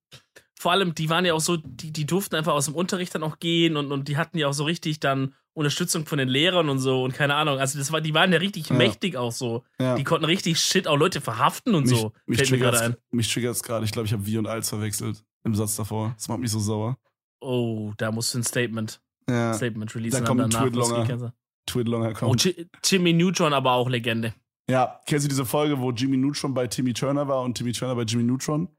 [0.57, 3.23] Vor allem, die waren ja auch so, die, die durften einfach aus dem Unterricht dann
[3.23, 6.69] auch gehen und, und die hatten ja auch so richtig dann Unterstützung von den Lehrern
[6.69, 7.59] und so und keine Ahnung.
[7.59, 8.75] Also das war, die waren ja richtig Ja.
[8.75, 9.63] mächtig auch so.
[9.79, 9.95] Ja.
[9.95, 12.13] Die konnten richtig Shit auch Leute verhaften und so.
[12.25, 12.95] Mich, Fällt mir gerade triggert's- ein.
[13.11, 13.85] mich triggert's gerade.
[13.85, 16.13] Ich glaube, ich habe wie und als verwechselt im Satz davor.
[16.17, 16.97] Das macht mich so sauer.
[17.41, 19.53] Oh, da musst du ein Statement, Ja.
[19.53, 20.23] Statement releasen.
[20.23, 21.33] Dann kommt ein Twidlonger.
[21.67, 22.43] Twidlonger Oh, kommt.
[22.43, 24.33] Ji- Jimmy Neutron aber auch Legende.
[24.69, 27.95] ja, kennst du diese Folge, wo Jimmy Neutron bei Timmy Turner war und Timmy Turner
[27.95, 28.69] bei Jimmy Neutron?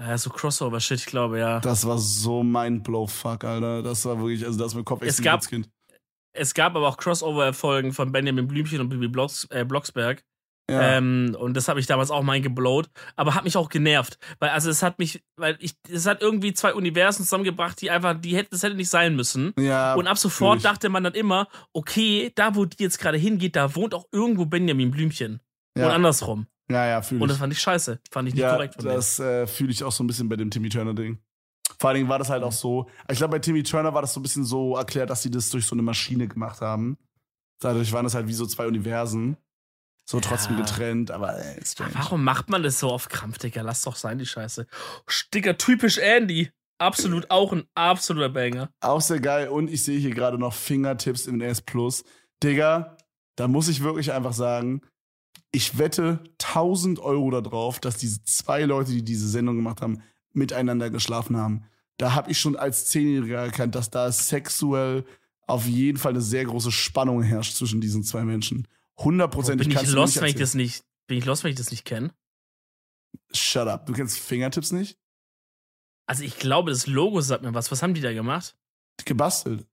[0.00, 1.58] Ja, so Crossover-Shit, ich glaube, ja.
[1.58, 3.82] Das war so mindblow-fuck, Alter.
[3.82, 5.68] Das war wirklich, also das mein Kopf Es gab- Kind.
[6.32, 10.22] Es gab aber auch Crossover-Folgen von Benjamin Blümchen und Bibi Blox, äh, Blocksberg.
[10.70, 10.98] Ja.
[10.98, 14.50] Ähm, und das habe ich damals auch mein geblowt, aber hat mich auch genervt, weil
[14.50, 18.36] also es hat mich, weil ich, es hat irgendwie zwei Universen zusammengebracht, die einfach, die
[18.36, 19.54] hätten, das hätte nicht sein müssen.
[19.58, 20.62] ja, Und ab sofort natürlich.
[20.64, 24.44] dachte man dann immer, okay, da wo die jetzt gerade hingeht, da wohnt auch irgendwo
[24.44, 25.40] Benjamin Blümchen.
[25.76, 25.86] ja.
[25.86, 26.46] Und andersrum.
[26.70, 27.32] ja, ja, fühle Und ich.
[27.32, 27.98] das fand ich scheiße.
[28.10, 30.36] Fand ich nicht ja, korrekt von das äh, fühle ich auch so ein bisschen bei
[30.36, 31.18] dem Timmy Turner-Ding.
[31.78, 34.12] Vor allen Dingen war das halt auch so, ich glaube, bei Timmy Turner war das
[34.12, 36.98] so ein bisschen so erklärt, dass sie das durch so eine Maschine gemacht haben.
[37.60, 39.36] Dadurch waren das halt wie so zwei Universen.
[40.10, 40.64] So trotzdem Ja.
[40.64, 41.92] getrennt, aber äh, strange.
[41.92, 43.60] Warum macht man das so auf Krampf, Digga?
[43.60, 44.66] Lass doch sein, die Scheiße.
[45.06, 46.50] Sticker, typisch Andy.
[46.78, 48.70] Absolut auch ein absoluter Banger.
[48.80, 49.48] Auch sehr geil.
[49.48, 52.04] Und ich sehe hier gerade noch Fingertips im S Plus.
[52.42, 52.96] Digga,
[53.36, 54.80] da muss ich wirklich einfach sagen,
[55.52, 60.88] ich wette 1000 Euro darauf, dass diese zwei Leute, die diese Sendung gemacht haben, miteinander
[60.88, 61.64] geschlafen haben.
[61.98, 65.04] Da habe ich schon als Zehnjähriger erkannt, dass da sexuell
[65.46, 68.66] auf jeden Fall eine sehr große Spannung herrscht zwischen diesen zwei Menschen.
[68.98, 70.84] Hundertprozentig bin ich kannst du lost, nicht wenn ich das nicht.
[71.06, 72.12] Bin ich lost, wenn ich das nicht kenne?
[73.32, 73.86] Shut up.
[73.86, 74.98] Du kennst Fingertips nicht?
[76.06, 77.70] Also ich glaube, das Logo sagt mir was.
[77.70, 78.56] Was haben die da gemacht?
[79.04, 79.66] Gebastelt.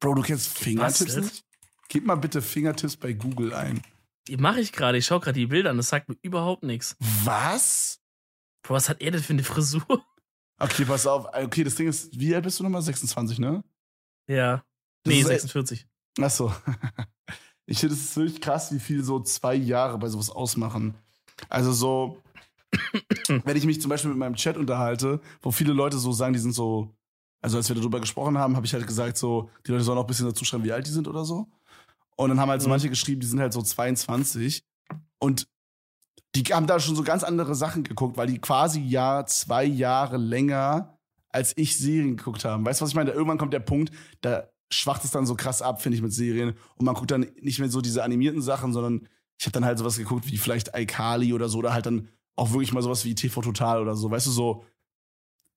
[0.00, 1.24] Bro, du kennst Fingertips Gebastelt?
[1.24, 1.44] nicht?
[1.88, 3.82] Gib mal bitte Fingertips bei Google ein.
[4.28, 4.98] Die mache ich gerade.
[4.98, 5.76] Ich schaue gerade die Bilder an.
[5.76, 6.96] Das sagt mir überhaupt nichts.
[7.24, 8.00] Was?
[8.62, 9.84] Bro, was hat er denn für eine Frisur?
[10.58, 11.26] Okay, pass auf.
[11.34, 12.80] Okay, das Ding ist, wie alt bist du nochmal?
[12.80, 13.62] 26, ne?
[14.26, 14.64] ja.
[15.04, 15.86] Das Nee, ist- 46.
[16.18, 16.50] Ach so.
[17.66, 20.94] Ich finde, es wirklich krass, wie viel so zwei Jahre bei sowas ausmachen.
[21.48, 22.22] Also so,
[23.44, 26.38] wenn ich mich zum Beispiel mit meinem Chat unterhalte, wo viele Leute so sagen, die
[26.38, 26.94] sind so,
[27.42, 30.04] also als wir darüber gesprochen haben, habe ich halt gesagt, so, die Leute sollen auch
[30.04, 31.48] ein bisschen dazu schreiben, wie alt die sind oder so.
[32.16, 32.72] Und dann haben halt so Mhm.
[32.72, 34.62] manche geschrieben, die sind halt so 22.
[35.18, 35.48] Und
[36.34, 40.16] die haben da schon so ganz andere Sachen geguckt, weil die quasi ja zwei Jahre
[40.16, 40.98] länger
[41.28, 42.64] als ich Serien geguckt haben.
[42.64, 43.10] Weißt du, was ich meine?
[43.10, 46.12] Da irgendwann kommt der Punkt, da schwacht es dann so krass ab, finde ich, mit
[46.12, 46.54] Serien.
[46.76, 49.78] Und man guckt dann nicht mehr so diese animierten Sachen, sondern ich habe dann halt
[49.78, 53.14] sowas geguckt wie vielleicht iCarly oder so, oder halt dann auch wirklich mal sowas wie
[53.14, 54.10] TV Total oder so.
[54.10, 54.64] Weißt du, so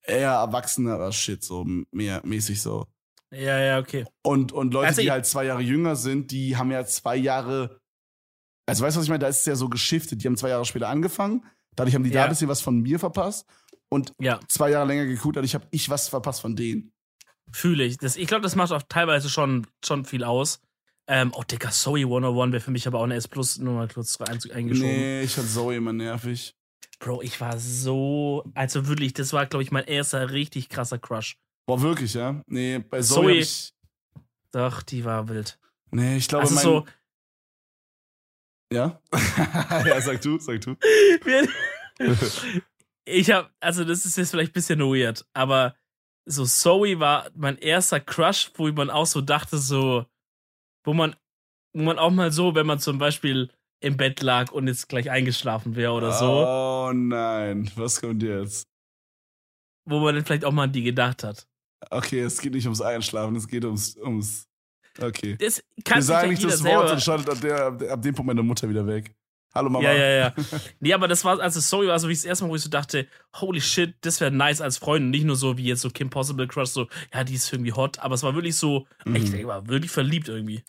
[0.04, 2.86] eher erwachsenerer Shit, so mehr mäßig so.
[3.32, 4.06] Ja, ja, okay.
[4.24, 7.80] Und, und Leute, Also die halt zwei Jahre jünger sind, die haben ja zwei Jahre.
[8.65, 9.19] Also weißt du, was ich meine?
[9.19, 10.24] Da ist es ja so geschiftet.
[10.24, 11.45] Die haben zwei Jahre später angefangen.
[11.76, 12.24] Dadurch haben die da Ja.
[12.26, 13.45] ein bisschen was von mir verpasst.
[13.89, 16.91] Und Ja, zwei Jahre länger geguckt, dadurch habe ich was verpasst von denen.
[17.52, 17.98] Fühle ich.
[17.98, 20.62] Das, ich glaube, das macht auch teilweise schon, schon viel aus.
[21.08, 23.88] Ähm, oh, Digga, Zoe 101 wäre für mich aber auch eine S Plus nur mal
[23.88, 24.92] kurz ein- eingeschoben.
[24.92, 26.56] Nee, ich fand Zoe immer nervig.
[27.00, 28.44] Bro, ich war so.
[28.54, 31.38] Also wirklich, das war, glaube ich, mein erster richtig krasser Crush.
[31.66, 32.44] Boah, wirklich, ja?
[32.48, 33.24] Nee, bei Zoe.
[33.24, 33.74] Zoe- Ich,
[34.52, 35.58] Doch, die war wild.
[35.92, 36.64] nee, ich glaube, Also mein.
[36.64, 36.86] so.
[38.72, 39.02] Ja?
[39.86, 40.76] ja, sag du, sag du.
[43.06, 45.76] ich habe, also das ist jetzt vielleicht ein bisschen weird, aber
[46.30, 50.06] so Zoe war mein erster Crush, wo man auch so dachte, so,
[50.84, 51.15] wo man,
[51.74, 53.50] wo man auch mal so, wenn man zum Beispiel
[53.82, 58.68] im Bett lag und jetzt gleich eingeschlafen wäre oder so, Oh nein, was kommt jetzt?
[59.86, 61.48] wo man dann vielleicht auch mal an die gedacht hat.
[61.89, 63.98] Okay, es geht nicht ums Einschlafen, es geht ums.
[63.98, 64.48] ums
[65.02, 65.36] okay.
[65.39, 66.84] Das Wir kann sich sagen nicht das selber.
[66.84, 69.15] Wort und schaltet ab, der, ab dem Punkt meine Mutter wieder weg.
[69.54, 69.84] Hallo Mama.
[69.84, 70.34] Ja, ja, ja.
[70.80, 72.70] Nee, aber das war, also Zoe war so wie das erste Mal, wo ich so
[72.70, 75.06] dachte, holy shit, das wäre nice als Freund.
[75.06, 77.74] Und nicht nur so wie jetzt so Kim Possible Crush, so, ja, die ist irgendwie
[77.74, 79.16] hot, aber es war wirklich so, Mhm.
[79.16, 80.64] echt, ich war wirklich verliebt irgendwie.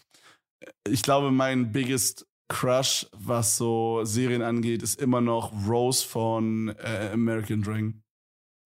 [0.88, 7.10] Ich glaube, mein biggest Crush, was so Serien angeht, ist immer noch Rose von äh,
[7.12, 8.02] American Dragon.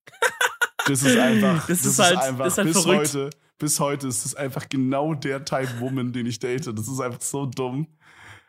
[0.87, 1.67] Das ist einfach.
[1.67, 3.01] Das ist halt- das ist halt bis verrückt.
[3.15, 3.31] heute.
[3.59, 6.67] Bis heute ist das einfach genau der Type Woman, den ich date.
[6.67, 7.87] Das ist einfach so dumm.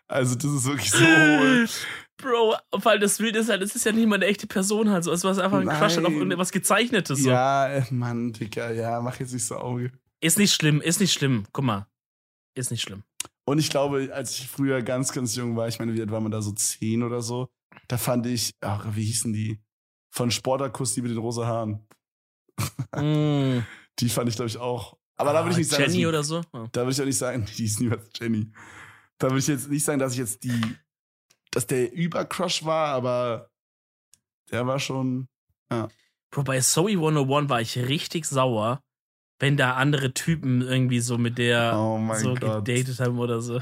[0.07, 0.99] Also, das ist wirklich so.
[0.99, 1.67] hohl.
[2.17, 5.03] Bro, weil das Bild ist halt, das ist ja nicht mal eine echte Person halt
[5.03, 5.11] so.
[5.11, 6.21] Es war einfach ein Crush halt auf Nein.
[6.21, 7.19] irgendwas gezeichnetes.
[7.19, 7.29] So.
[7.29, 9.91] Ja, äh, Mann, Dicker, ja, mach jetzt nicht so Auge.
[10.21, 11.45] Ist nicht schlimm, ist nicht schlimm.
[11.51, 11.87] Guck mal.
[12.55, 13.03] Ist nicht schlimm.
[13.45, 16.21] Und ich glaube, als ich früher ganz, ganz jung war, ich meine, wie alt war
[16.21, 17.49] man da so zehn oder so,
[17.87, 19.61] da fand ich, ach, wie hießen die?
[20.09, 21.85] Von Sportakus, die mit den rosa Haaren.
[22.95, 23.59] Mm.
[23.99, 24.97] Die fand ich, glaube ich, auch.
[25.15, 26.41] Aber da würde ich nicht sagen, dass Jenny oder so?
[26.53, 26.67] Ja.
[26.71, 28.51] da würde ich auch nicht sagen, die ist niemals Jenny.
[29.17, 30.61] Da würde ich jetzt nicht sagen, dass ich jetzt die,
[31.51, 33.49] dass der Übercrush war, aber
[34.51, 35.27] der war schon.
[36.31, 38.83] Bro, bei Zoe 101 war ich richtig sauer,
[39.39, 42.65] wenn da andere Typen irgendwie so mit der Oh so Gott.
[42.65, 43.61] gedatet haben oder so.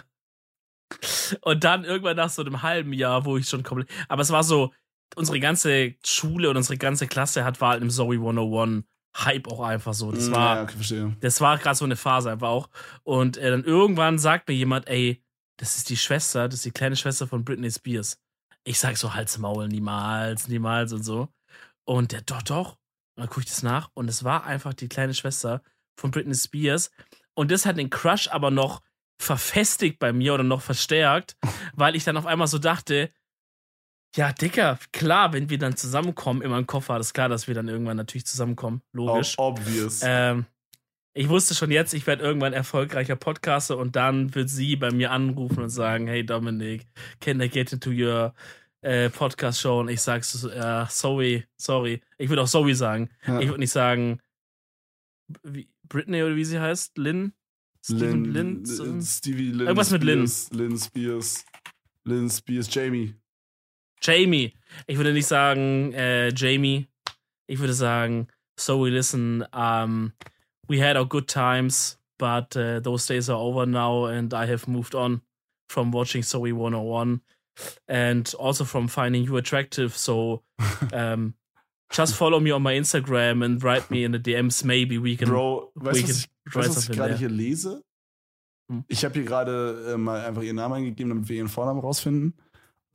[1.42, 3.90] Und dann irgendwann nach so einem halben Jahr, wo ich schon komplett.
[4.08, 4.74] Aber es war so,
[5.16, 8.84] unsere ganze Schule und unsere ganze Klasse hat war halt im Zoe 101
[9.16, 10.12] Hype auch einfach so.
[10.12, 11.16] Das Mm, war, Ja, okay, verstehe.
[11.22, 12.70] das war gerade so eine Phase einfach auch.
[13.04, 15.23] Und äh, dann irgendwann sagt mir jemand, ey,
[15.58, 18.18] das ist die Schwester, das ist die kleine Schwester von Britney Spears.
[18.64, 21.30] Ich sag so, Hals Maul, niemals, niemals und so.
[21.86, 22.72] Und der, doch, doch.
[23.16, 25.62] Und dann gucke ich das nach und es war einfach die kleine Schwester
[26.00, 26.92] von Britney Spears.
[27.36, 28.82] Und das hat den Crush aber noch
[29.22, 31.38] verfestigt bei mir oder noch verstärkt,
[31.74, 33.10] weil ich dann auf einmal so dachte,
[34.16, 37.56] ja, Dicker, klar, wenn wir dann zusammenkommen in meinem Kopf war das klar, dass wir
[37.56, 38.84] dann irgendwann natürlich zusammenkommen.
[38.92, 39.34] Logisch.
[39.38, 40.02] Ob obvious.
[40.04, 40.46] Ähm,
[41.14, 45.12] ich wusste schon jetzt, ich werde irgendwann erfolgreicher Podcaster und dann wird sie bei mir
[45.12, 46.88] anrufen und sagen, hey Dominik,
[47.22, 48.34] can I get into your
[48.82, 49.80] äh, Podcast Show?
[49.80, 52.02] Und ich sag so, äh, sorry, sorry.
[52.18, 53.10] Ich würde auch sorry sagen.
[53.28, 53.40] Ja.
[53.40, 54.20] Ich würde nicht sagen,
[55.44, 57.34] wie, Britney oder wie sie heißt, Lynn?
[57.86, 58.64] Steven Lynn?
[58.64, 59.68] Lin, Stevie Lynn.
[59.68, 60.30] Irgendwas mit Lynn.
[60.52, 61.46] Lynn Spears.
[62.06, 63.16] Lynn Spears, Jamie.
[64.02, 64.54] Jamie.
[64.88, 66.88] Ich würde nicht sagen äh, Jamie.
[67.46, 68.28] Ich würde sagen,
[68.60, 69.44] so we listen.
[69.54, 70.14] Um,
[70.68, 74.68] we had our good times, but uh, those days are over now, and I have
[74.68, 75.22] moved on
[75.70, 77.22] from watching Zoe 101
[77.88, 79.96] and also from finding you attractive.
[79.96, 80.44] So
[80.94, 81.34] um,
[81.92, 84.64] just follow me on my Instagram and write me in the DMs.
[84.64, 85.30] Maybe we can.
[85.30, 86.08] Bro, weißt du,
[86.54, 87.84] was ich, was gerade hier lese?
[88.72, 88.86] Hm.
[88.88, 92.34] Ich habe hier gerade äh, mal einfach ihren Namen eingegeben, damit wir ihren Vornamen rausfinden.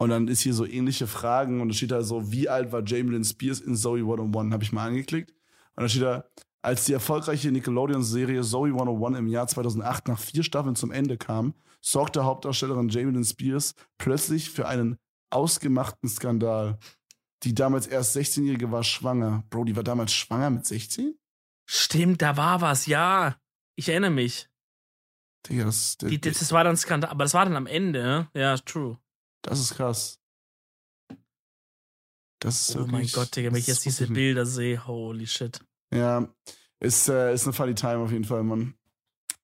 [0.00, 2.82] Und dann ist hier so ähnliche Fragen und da steht da so, wie alt war
[2.86, 4.52] Jamie Lynn Spears in Zoe 101?
[4.52, 5.32] Habe ich mal angeklickt.
[5.74, 6.24] Und da steht da,
[6.62, 11.54] als die erfolgreiche Nickelodeon-Serie Zoe 101 im Jahr 2008 nach vier Staffeln zum Ende kam,
[11.80, 14.98] sorgte Hauptdarstellerin Jamie Lynn Spears plötzlich für einen
[15.30, 16.78] ausgemachten Skandal.
[17.44, 19.44] Die damals erst 16-Jährige war schwanger.
[19.50, 21.16] Bro, die war damals schwanger mit 16?
[21.66, 23.36] Stimmt, da war was, ja.
[23.76, 24.48] Ich erinnere mich.
[25.48, 28.02] Digga, das, der, Die, das war dann Skandal, aber das war dann am Ende.
[28.02, 28.30] ne?
[28.34, 28.98] Ja, true.
[29.42, 30.18] das ist krass.
[32.40, 34.12] Das ist Oh mein Gott, Digga, wenn ich das jetzt diese.
[34.12, 35.60] Bilder sehe, holy shit.
[35.94, 36.28] Ja,
[36.80, 38.74] ist, äh, ist eine funny time auf jeden Fall, Mann.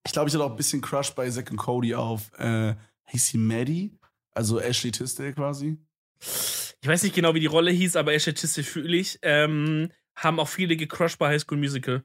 [0.07, 2.75] Ich glaube, ich hatte auch ein bisschen Crush bei Zack und Cody auf, äh,
[3.09, 3.97] hieß sie Maddie?
[4.35, 5.79] Also Ashley Tisdale quasi.
[6.21, 9.19] Ich weiß nicht genau, wie die Rolle hieß, aber Ashley Tisdale fühle ich.
[9.23, 12.05] Ähm, haben auch viele gecrushed bei High School Musical.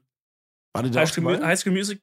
[0.72, 1.46] War die da High School, dabei?
[1.46, 2.00] High School Music.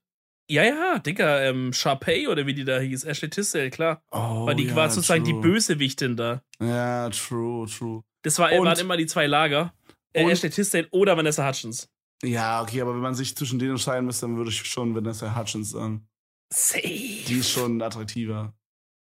[0.50, 3.04] Ja, ja, Digga, ähm, Sharpay oder wie die da hieß.
[3.04, 4.02] Ashley Tisdale, klar.
[4.12, 5.42] Oh, Weil die ja, war sozusagen die true.
[5.42, 6.42] Bösewichtin da.
[6.62, 8.04] Ja, true, true.
[8.22, 9.74] Das war, Und- waren immer die zwei Lager.
[10.14, 11.90] Äh, Ashley Tisdale oder Vanessa Hutchins.
[12.24, 15.36] Ja, okay, aber wenn man sich zwischen denen entscheiden müsste, dann würde ich schon Vanessa
[15.36, 16.08] Hutchins sagen.
[16.52, 16.82] Safe.
[17.28, 18.54] Die ist schon attraktiver.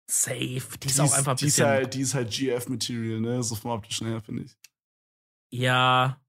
[0.09, 0.61] Safe.
[0.81, 1.67] Die ist Die auch einfach ein die ist bisschen.
[1.67, 3.43] halt, die ist halt GF-Material, ne?
[3.43, 4.57] So vom optischen her, finde ich.
[5.51, 6.19] Ja.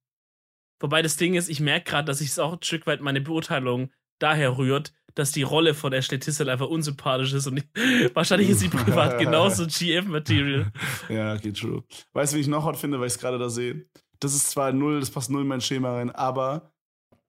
[0.81, 3.21] Wobei das Ding ist, ich merke gerade, dass ich es auch ein Stück weit meine
[3.21, 7.65] Beurteilung daher rührt, dass die Rolle von Ashley Tisdale einfach unsympathisch ist und ich,
[8.15, 10.73] wahrscheinlich ist sie privat genauso GF-Material.
[11.09, 11.85] Ja, okay, true.
[12.13, 13.89] Weißt du, wie ich noch hot finde, weil ich es gerade da sehe?
[14.21, 16.74] Das ist zwar null, das passt null in mein Schema rein, aber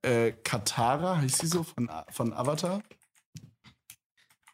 [0.06, 2.82] äh, Katara, heißt sie so von, von Avatar?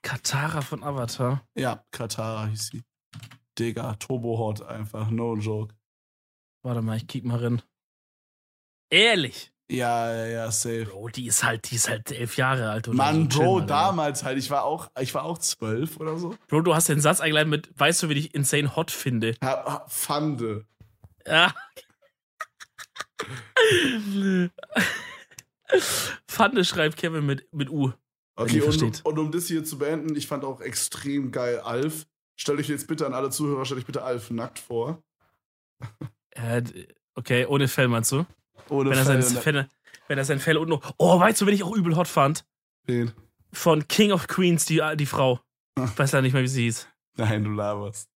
[0.02, 1.46] Katara von Avatar.
[1.56, 2.84] Ja, Katara hieß sie.
[3.60, 5.76] Digga, Turbo Hot einfach, no joke.
[6.64, 7.62] Warte mal, ich kick mal rein.
[8.90, 9.52] Ehrlich?
[9.70, 10.86] Ja, ja, ja, safe.
[10.86, 13.38] Bro, die ist halt, die ist halt elf Jahre alt oder Mann, so.
[13.38, 13.68] Chill Bro, Digga.
[13.68, 16.36] damals halt, ich war auch, ich war auch zwölf oder so.
[16.48, 19.36] Bro, du hast den Satz eingeleitet mit, weißt du, wie ich insane hot finde?
[19.44, 20.66] Ha, Fande.
[21.26, 21.54] Ja.
[26.28, 27.92] Pfande schreibt Kevin mit, mit U.
[28.36, 32.08] Okay, und, und um das hier zu beenden, ich fand auch extrem geil Alf.
[32.36, 35.04] Stellt euch jetzt bitte an alle Zuhörer, stellt euch bitte Alf nackt vor.
[36.32, 36.64] Äh,
[37.16, 38.26] okay, ohne Fell meinst du?
[38.70, 39.70] Ohne Wenn er, sein, Fell- wenn, er,
[40.08, 40.80] wenn er sein Fell unten.
[40.98, 42.46] Oh, weißt du, wen ich auch übel hot fand?
[42.86, 43.12] Wen?
[43.54, 45.40] Von King of Queens, die, die Frau.
[45.78, 46.88] Ich weiß leider nicht mehr, wie sie hieß.
[47.18, 48.10] Nein, du laberst.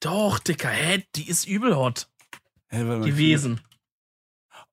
[0.00, 1.04] Doch, Dicker, hä?
[1.14, 2.08] Die ist übel hot.
[2.68, 3.60] Warte mal, Gewesen.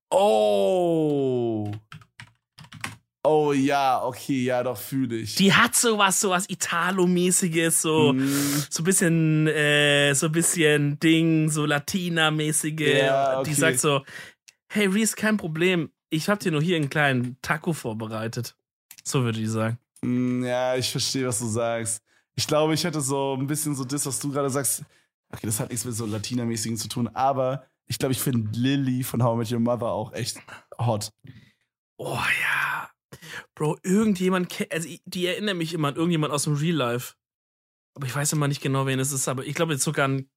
[0.10, 1.72] Oh.
[3.26, 5.36] Oh ja, okay, ja, doch fühle ich.
[5.36, 8.12] Die hat sowas, sowas Italo-mäßiges, so.
[8.12, 12.82] Mm, so ein bisschen, äh, so ein bisschen Ding, so Latina-mäßige.
[12.82, 13.50] Ja, okay.
[13.50, 14.02] Die sagt so,
[14.68, 15.90] hey Reese, kein Problem.
[16.10, 18.56] Ich hab dir nur hier einen kleinen Taco vorbereitet.
[19.06, 19.78] So würde ich sagen.
[20.02, 22.02] mm, ja, ich verstehe, was du sagst.
[22.36, 24.84] Ich glaube, ich hätte so ein bisschen so das, was du gerade sagst.
[25.30, 29.04] Okay, das hat nichts mit so Latina-mäßigen zu tun, aber ich glaube, ich finde Lily
[29.04, 30.40] von How I Met Your Mother auch echt
[30.78, 31.10] hot.
[31.98, 32.90] Oh ja.
[33.56, 37.16] Bro, irgendjemand, also die erinnern mich immer an irgendjemand aus dem Real Life.
[37.96, 39.28] Aber ich weiß immer nicht genau, wen es ist.
[39.28, 40.30] Aber ich glaube, jetzt sogar einen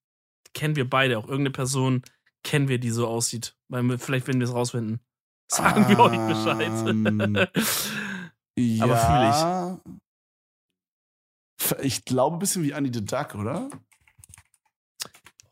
[0.52, 1.18] kennen wir beide.
[1.18, 2.02] Auch irgendeine Person
[2.42, 3.56] kennen wir, die so aussieht.
[3.68, 5.00] Weil wir, vielleicht, wenn wir es rausfinden,
[5.50, 7.50] sagen wir euch Ähm, Bescheid.
[8.58, 8.84] Ja.
[8.84, 11.84] Aber fühle ich.
[11.84, 13.68] Ich glaube, ein bisschen wie Annie the Duck, oder?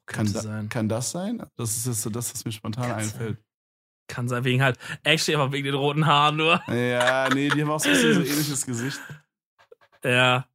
[0.07, 0.69] Kann, da, sein.
[0.69, 1.43] kann das sein?
[1.57, 3.44] Das ist jetzt so das, was mir spontan Kann einfällt.
[4.07, 6.61] Kann sein, wegen halt, actually aber wegen den roten Haaren nur.
[6.69, 9.01] Ja, nee, die haben auch so ein bisschen so ähnliches Gesicht.
[10.05, 10.47] Ja.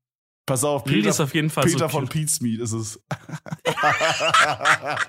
[0.45, 2.07] Pass auf, Peter, ist auf jeden Fall Peter so von.
[2.07, 3.03] Pete's Meat ist es.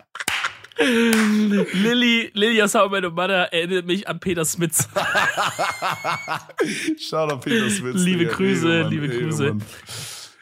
[0.79, 4.89] Lilly, Lilly aus How I Met Mother erinnert mich an Peter Smits.
[6.99, 7.95] Schau doch Peter Smith.
[7.97, 9.45] Liebe Digga, Grüße, Ehrenmann, liebe Grüße.
[9.45, 9.67] Ehrenmann.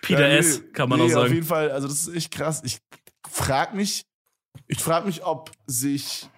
[0.02, 1.34] Peter Ja, nee, S., kann man nee, auch Auf sagen.
[1.34, 2.62] jeden Fall, also das ist echt krass.
[2.64, 2.78] Ich
[3.28, 4.04] frag mich,
[4.66, 6.28] ich frag mich, ob sich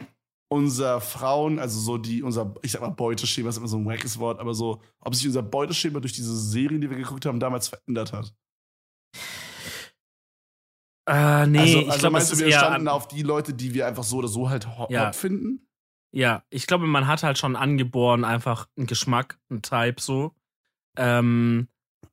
[0.53, 4.19] unser Frauen, also so die, unser, ich sag mal Beuteschema ist immer so ein wackes
[4.19, 7.69] Wort, aber so, ob sich unser Beuteschema durch diese Serien, die wir geguckt haben, damals
[7.69, 8.35] verändert hat.
[11.09, 13.75] Äh, nee, also, ich also glaube, es meinst du, wir standen auf die Leute, die
[13.75, 15.13] wir einfach so oder so halt hot Ja.
[15.13, 15.67] finden?
[16.13, 20.35] Ja, ich glaube, man hat halt schon angeboren einfach einen Geschmack, einen Type so.
[20.97, 21.69] Ähm,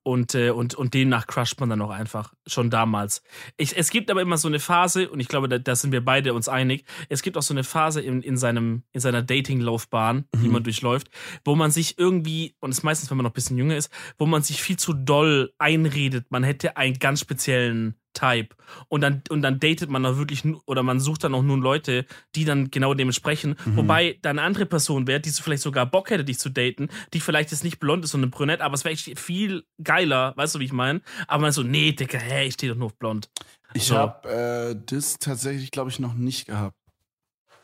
[0.07, 3.21] und, äh, und, und demnach crusht man dann auch einfach schon damals.
[3.57, 6.03] Ich, es gibt aber immer so eine Phase, und ich glaube, da, da sind wir
[6.03, 10.23] beide uns einig, es gibt auch so eine Phase in, in, seinem, in seiner Dating-Laufbahn,
[10.35, 10.53] die Mhm.
[10.53, 11.09] man durchläuft,
[11.43, 13.91] wo man sich irgendwie, und das ist meistens, wenn man noch ein bisschen jünger ist,
[14.17, 18.55] wo man sich viel zu doll einredet, man hätte einen ganz speziellen Type.
[18.87, 22.05] Und dann, und dann datet man auch wirklich, oder man sucht dann auch nun Leute,
[22.35, 23.55] die dann genau dem entsprechen.
[23.65, 23.77] Mhm.
[23.77, 26.89] Wobei da eine andere Person wäre, die so vielleicht sogar Bock hätte, dich zu daten,
[27.13, 30.35] die vielleicht jetzt nicht blond ist und eine Brünette, aber es wäre echt viel geiler,
[30.35, 31.01] weißt du, wie ich meine?
[31.27, 33.29] Aber man ist so, nee, Digga, hä, ich stehe doch nur auf blond.
[33.73, 33.97] Ich So.
[33.97, 36.75] habe äh, das tatsächlich, glaube ich, noch nicht gehabt.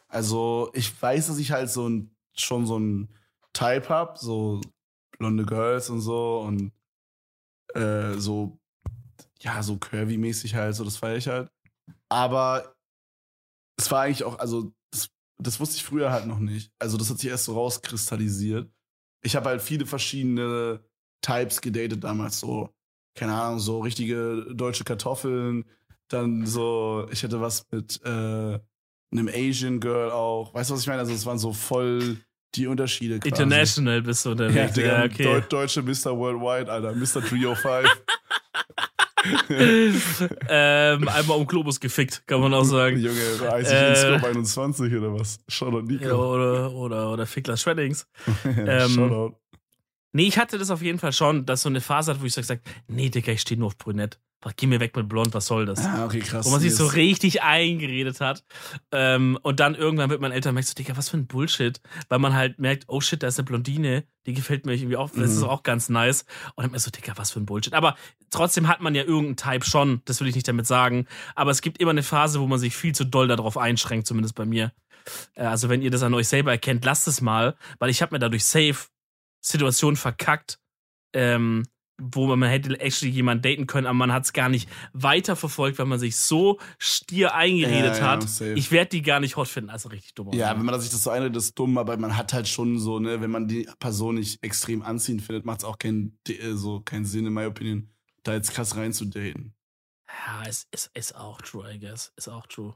[0.07, 3.09] Also, ich weiß, dass ich halt so ein, schon so ein
[3.53, 4.61] Type hab, so
[5.17, 6.71] blonde Girls und so und
[7.73, 8.59] äh, so,
[9.43, 11.49] ja, so curvy-mäßig halt, so das feiere ich halt.
[12.09, 12.75] Aber
[13.77, 16.71] es war eigentlich auch, also, das, das wusste ich früher halt noch nicht.
[16.79, 18.71] Also, das hat sich erst so rauskristallisiert.
[19.23, 20.79] Ich habe halt viele verschiedene
[21.21, 22.69] Types gedatet damals, so,
[23.15, 25.65] keine Ahnung, so richtige deutsche Kartoffeln,
[26.09, 28.59] dann so, ich hätte was mit äh,
[29.11, 30.53] einem Asian Girl auch.
[30.53, 30.99] Weißt du, was ich meine?
[30.99, 32.17] Also, es waren so voll
[32.55, 33.19] die Unterschiede.
[33.19, 33.29] Quasi.
[33.29, 34.73] International bist du Ja, unterwegs.
[34.73, 35.23] Digga, Ja, okay.
[35.23, 36.15] Deu deutsche Mr.
[36.17, 36.93] Worldwide, Alter.
[36.93, 37.21] Mr.
[37.21, 37.89] 305.
[39.49, 42.97] ähm, einmal um Globus gefickt, kann man auch sagen.
[42.97, 45.39] Junge, weiß ich Äh, in Scope 21 oder was?
[45.47, 46.05] Shoutout Nico.
[46.05, 48.07] Ja, oder, oder, oder Fickler Shreddings.
[48.45, 49.35] ähm, Shoutout.
[50.13, 52.33] Nee, ich hatte das auf jeden Fall schon, dass so eine Phase hat, wo ich
[52.33, 54.19] so gesagt nee, Digga, ich stehe nur auf brünett.
[54.57, 55.79] Geh mir weg mit blond, was soll das?
[55.85, 56.45] Ah, okay, krass.
[56.45, 58.43] Wo man sich so richtig eingeredet hat.
[58.91, 61.79] Ähm, und dann irgendwann wird man älter und merkt so, Digga, was für ein Bullshit.
[62.09, 65.09] Weil man halt merkt, oh shit, da ist eine Blondine, die gefällt mir irgendwie auch,
[65.11, 65.45] das ist Mhm.
[65.45, 66.25] auch ganz nice.
[66.55, 67.73] Und dann mir so, Digga, was für ein Bullshit.
[67.73, 67.95] Aber
[68.31, 71.07] trotzdem hat man ja irgendeinen Type schon, das will ich nicht damit sagen.
[71.35, 74.35] Aber es gibt immer eine Phase, wo man sich viel zu doll darauf einschränkt, zumindest
[74.35, 74.73] bei mir.
[75.35, 78.13] Äh, Also wenn ihr das an euch selber erkennt, lasst es mal, weil ich habe
[78.13, 78.87] mir dadurch safe
[79.45, 80.59] Situationen verkackt,
[81.13, 81.67] ähm,
[82.01, 85.85] wo man hätte actually jemanden daten können, aber man hat es gar nicht weiterverfolgt, weil
[85.85, 88.23] man sich so stier eingeredet Ja, ja, hat.
[88.23, 88.53] safe.
[88.55, 89.69] Ich werde die gar nicht hot finden.
[89.69, 90.31] Also richtig dumm.
[90.33, 92.99] Ja, wenn man sich das so einredet, ist dumm, aber man hat halt schon so,
[92.99, 96.79] ne, wenn man die Person nicht extrem anziehend findet, macht es auch keinen, äh, so,
[96.79, 97.89] keinen Sinn, in my opinion,
[98.23, 99.53] da jetzt krass reinzudaten.
[100.09, 102.11] ja, es ist, ist auch true, I guess.
[102.15, 102.75] Ist auch true.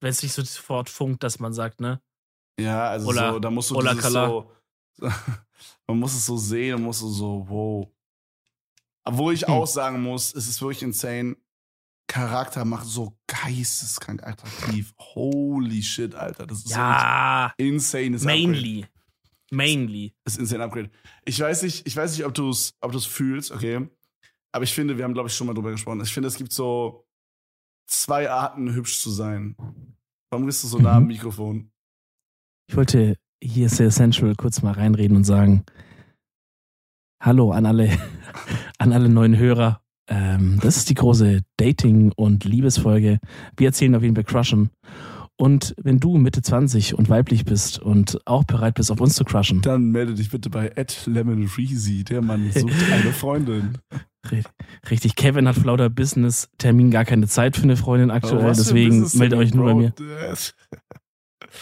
[0.00, 2.00] Wenn es nicht so sofort funkt, dass man sagt, ne?
[2.58, 4.26] Ja, also Ola- so, da musst du Ola dieses Kala.
[4.28, 4.52] so,
[5.86, 7.88] man muss es so sehen und musst du so, wow.
[9.04, 9.50] Obwohl ich Hm.
[9.54, 11.36] auch sagen muss, es ist wirklich insane.
[12.06, 14.92] Charakter macht so geisteskrank attraktiv.
[14.98, 16.46] Holy shit, Alter.
[16.46, 18.40] Das ist Ja, so ein insanes Upgrade.
[18.48, 18.86] mainly.
[19.52, 20.14] Mainly.
[20.24, 20.90] Das ist insane Upgrade.
[21.24, 23.88] Ich weiß nicht, ich weiß nicht, ob du es ob du's fühlst, okay?
[24.52, 26.00] Aber ich finde, wir haben, glaube ich, schon mal drüber gesprochen.
[26.00, 27.06] Ich finde, es gibt so
[27.86, 29.56] zwei Arten, hübsch zu sein.
[30.30, 31.08] Warum bist du so nah am Mhm.
[31.08, 31.72] Mikrofon?
[32.68, 35.64] Ich wollte hier ist sehr Essential kurz mal reinreden und sagen,
[37.22, 37.90] hallo an alle,
[38.78, 39.80] an alle neuen Hörer.
[40.08, 43.20] Ähm, das ist die große Dating- und Liebesfolge.
[43.56, 44.70] Wir erzählen auf jeden Fall Crushen.
[45.40, 49.24] Und wenn du Mitte 20 und weiblich bist und auch bereit bist, auf uns zu
[49.24, 52.04] crushen, Dann melde dich bitte bei Ed Lemon Reezy.
[52.04, 53.78] Der Mann sucht eine Freundin.
[54.90, 59.08] richtig, Kevin hat für lauter Business-Termin gar keine Zeit für eine Freundin aktuell, ein deswegen
[59.14, 59.94] meldet euch nur bei mir.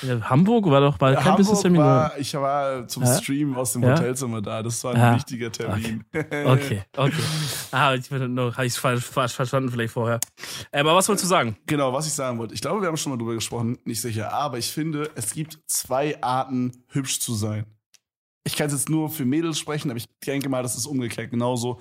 [0.02, 1.80] Ja, Hamburg war doch war kein Hamburg Business-Termin.
[1.80, 1.86] oder?
[1.88, 3.18] war, ich war zum Ja?
[3.20, 3.92] Stream aus dem Ja?
[3.92, 4.62] Hotelzimmer da.
[4.62, 6.04] Das war ein Ah, wichtiger Termin.
[6.12, 7.12] Okay, okay.
[7.70, 10.20] Ah, ich habe ich falsch, falsch verstanden vielleicht vorher.
[10.70, 11.56] Äh, Aber was wolltest du sagen?
[11.66, 12.54] Genau, was ich sagen wollte.
[12.54, 14.32] Ich glaube, wir haben schon mal drüber gesprochen, nicht sicher.
[14.32, 17.66] Aber ich finde, es gibt zwei Arten, hübsch zu sein.
[18.44, 21.30] Ich kann es jetzt nur für Mädels sprechen, aber ich denke mal, das ist umgekehrt.
[21.30, 21.80] Genauso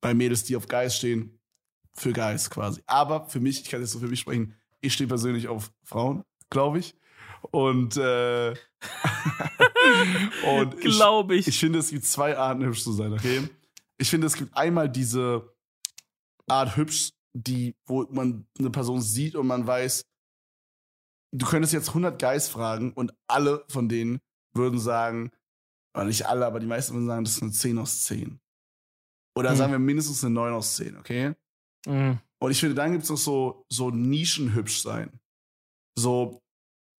[0.00, 1.38] bei Mädels, die auf Guys stehen,
[1.94, 2.82] für Guys quasi.
[2.86, 6.22] Aber für mich, ich kann jetzt so für mich sprechen, ich stehe persönlich auf Frauen,
[6.50, 6.94] glaube ich.
[7.50, 8.50] Und, äh,
[10.46, 11.48] und ich, Glaube ich.
[11.48, 13.48] ich finde, es gibt zwei Arten, hübsch zu sein, okay?
[13.98, 15.54] Ich finde, es gibt einmal diese
[16.46, 20.04] Art hübsch, die, wo man eine Person sieht und man weiß,
[21.32, 24.20] du könntest jetzt 100 Guys fragen und alle von denen
[24.54, 25.30] würden sagen,
[25.94, 28.40] oder nicht alle, aber die meisten würden sagen, das ist eine 10 aus 10.
[29.36, 29.56] Oder Hm.
[29.56, 31.34] sagen wir mindestens eine 9 aus 10, okay?
[31.86, 32.18] Mhm.
[32.40, 35.20] Und ich finde, dann gibt es noch so, so Nischenhübsch sein.
[35.98, 36.40] So,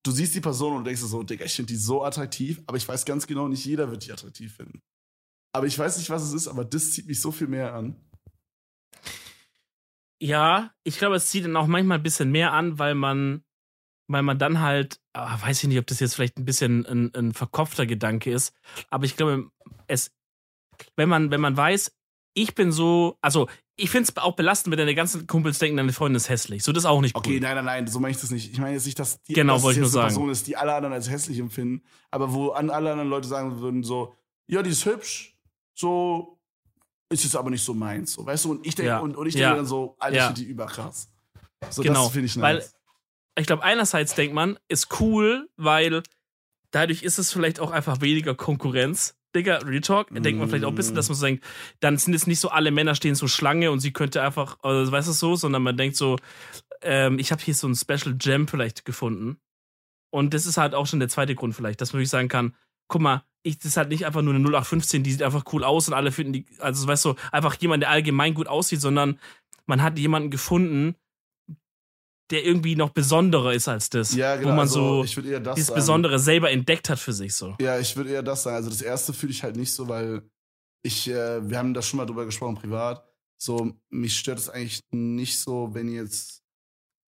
[0.03, 2.87] du siehst die Person und denkst so, Digga, ich finde die so attraktiv, aber ich
[2.87, 4.81] weiß ganz genau, nicht jeder wird die attraktiv finden.
[5.53, 7.95] Aber ich weiß nicht, was es ist, aber das zieht mich so viel mehr an.
[10.21, 13.43] Ja, ich glaube, es zieht dann auch manchmal ein bisschen mehr an, weil man,
[14.07, 17.13] weil man dann halt, ah, weiß ich nicht, ob das jetzt vielleicht ein bisschen ein,
[17.15, 18.53] ein verkopfter Gedanke ist,
[18.89, 19.49] aber ich glaube,
[19.87, 20.11] es,
[20.95, 21.95] wenn man, wenn man weiß,
[22.41, 25.93] ich bin so, also ich finde es auch belastend, wenn deine ganzen Kumpels denken, deine
[25.93, 26.63] Freundin ist hässlich.
[26.63, 27.19] So, das ist auch nicht cool.
[27.19, 28.51] Okay, nein, nein, nein, so meine ich das nicht.
[28.51, 30.07] Ich meine jetzt nicht, dass die Genau, nur jetzt eine sagen.
[30.07, 33.59] Person ist, die alle anderen als hässlich empfinden, aber wo an alle anderen Leute sagen
[33.61, 34.15] würden so,
[34.47, 35.35] ja, die ist hübsch,
[35.75, 36.39] so
[37.11, 38.51] ist jetzt aber nicht so meins, so, weißt du?
[38.51, 38.99] Und ich denke Ja.
[38.99, 39.55] und, und ich denke Ja.
[39.55, 40.31] dann so, Alter, Ja.
[40.31, 41.09] die überkrass.
[41.69, 42.41] So, Genau, das finde ich nice.
[42.43, 46.03] weil- ich glaube, einerseits denkt man, ist cool, weil
[46.71, 49.15] dadurch ist es vielleicht auch einfach weniger Konkurrenz.
[49.35, 51.43] Digga, Real Talk, denkt man vielleicht auch ein bisschen, dass man so denkt,
[51.79, 54.91] dann sind jetzt nicht so alle Männer stehen so Schlange und sie könnte einfach, also,
[54.91, 56.17] weißt du so, sondern man denkt so,
[56.81, 59.37] ähm, ich habe hier so ein Special Gem vielleicht gefunden.
[60.11, 62.55] Und das ist halt auch schon der zweite Grund vielleicht, dass man wirklich sagen kann,
[62.87, 65.63] guck mal, ich, das ist halt nicht einfach nur eine 0815, die sieht einfach cool
[65.63, 69.19] aus und alle finden die, also weißt du, einfach jemand, der allgemein gut aussieht, sondern
[69.65, 70.95] man hat jemanden gefunden,
[72.31, 74.13] der irgendwie noch besonderer ist als das.
[74.13, 75.79] ja, genau, wo man also, so ich würde eher das dieses sagen.
[75.79, 77.55] Besondere selber entdeckt hat für sich so.
[77.59, 78.55] Ja, ich würde eher das sagen.
[78.55, 80.21] Also das erste fühle ich halt nicht so, weil
[80.83, 83.03] ich, äh, wir haben da schon mal drüber gesprochen privat.
[83.37, 86.43] So, mich stört es eigentlich nicht so, wenn jetzt,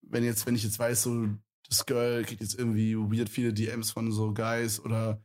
[0.02, 1.28] wenn jetzt, wenn ich jetzt weiß, so,
[1.70, 5.24] das Girl kriegt jetzt irgendwie weird viele DMs von so Guys oder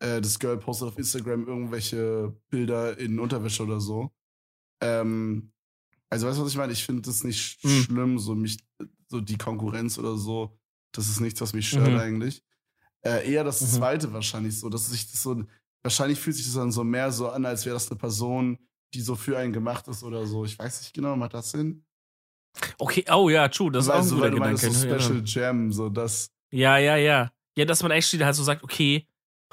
[0.00, 4.10] äh, das Girl postet auf Instagram irgendwelche Bilder in Unterwäsche oder so.
[4.80, 5.52] Ähm,
[6.10, 6.72] also weißt du, was ich meine?
[6.72, 7.82] Ich finde das nicht Mhm.
[7.82, 8.58] schlimm, so mich,
[9.10, 10.58] so die Konkurrenz oder so.
[10.92, 11.98] Das ist nichts, was mich stört Mhm.
[11.98, 12.42] eigentlich.
[13.02, 13.66] Äh, eher das Mhm.
[13.66, 15.42] zweite wahrscheinlich so, dass sich das so,
[15.82, 18.58] wahrscheinlich fühlt sich das dann so mehr so an, als wäre das eine Person,
[18.94, 20.44] die so für einen gemacht ist oder so.
[20.44, 21.84] Ich weiß nicht genau, macht das Sinn?
[22.78, 24.80] Okay, oh ja, true, das ist auch ein also, guter weil du meinst Gedanke.
[24.80, 25.00] so ne?
[25.00, 27.30] Special Jam, so das, ja, ja, ja.
[27.56, 29.06] Ja, dass man actually halt so sagt, okay,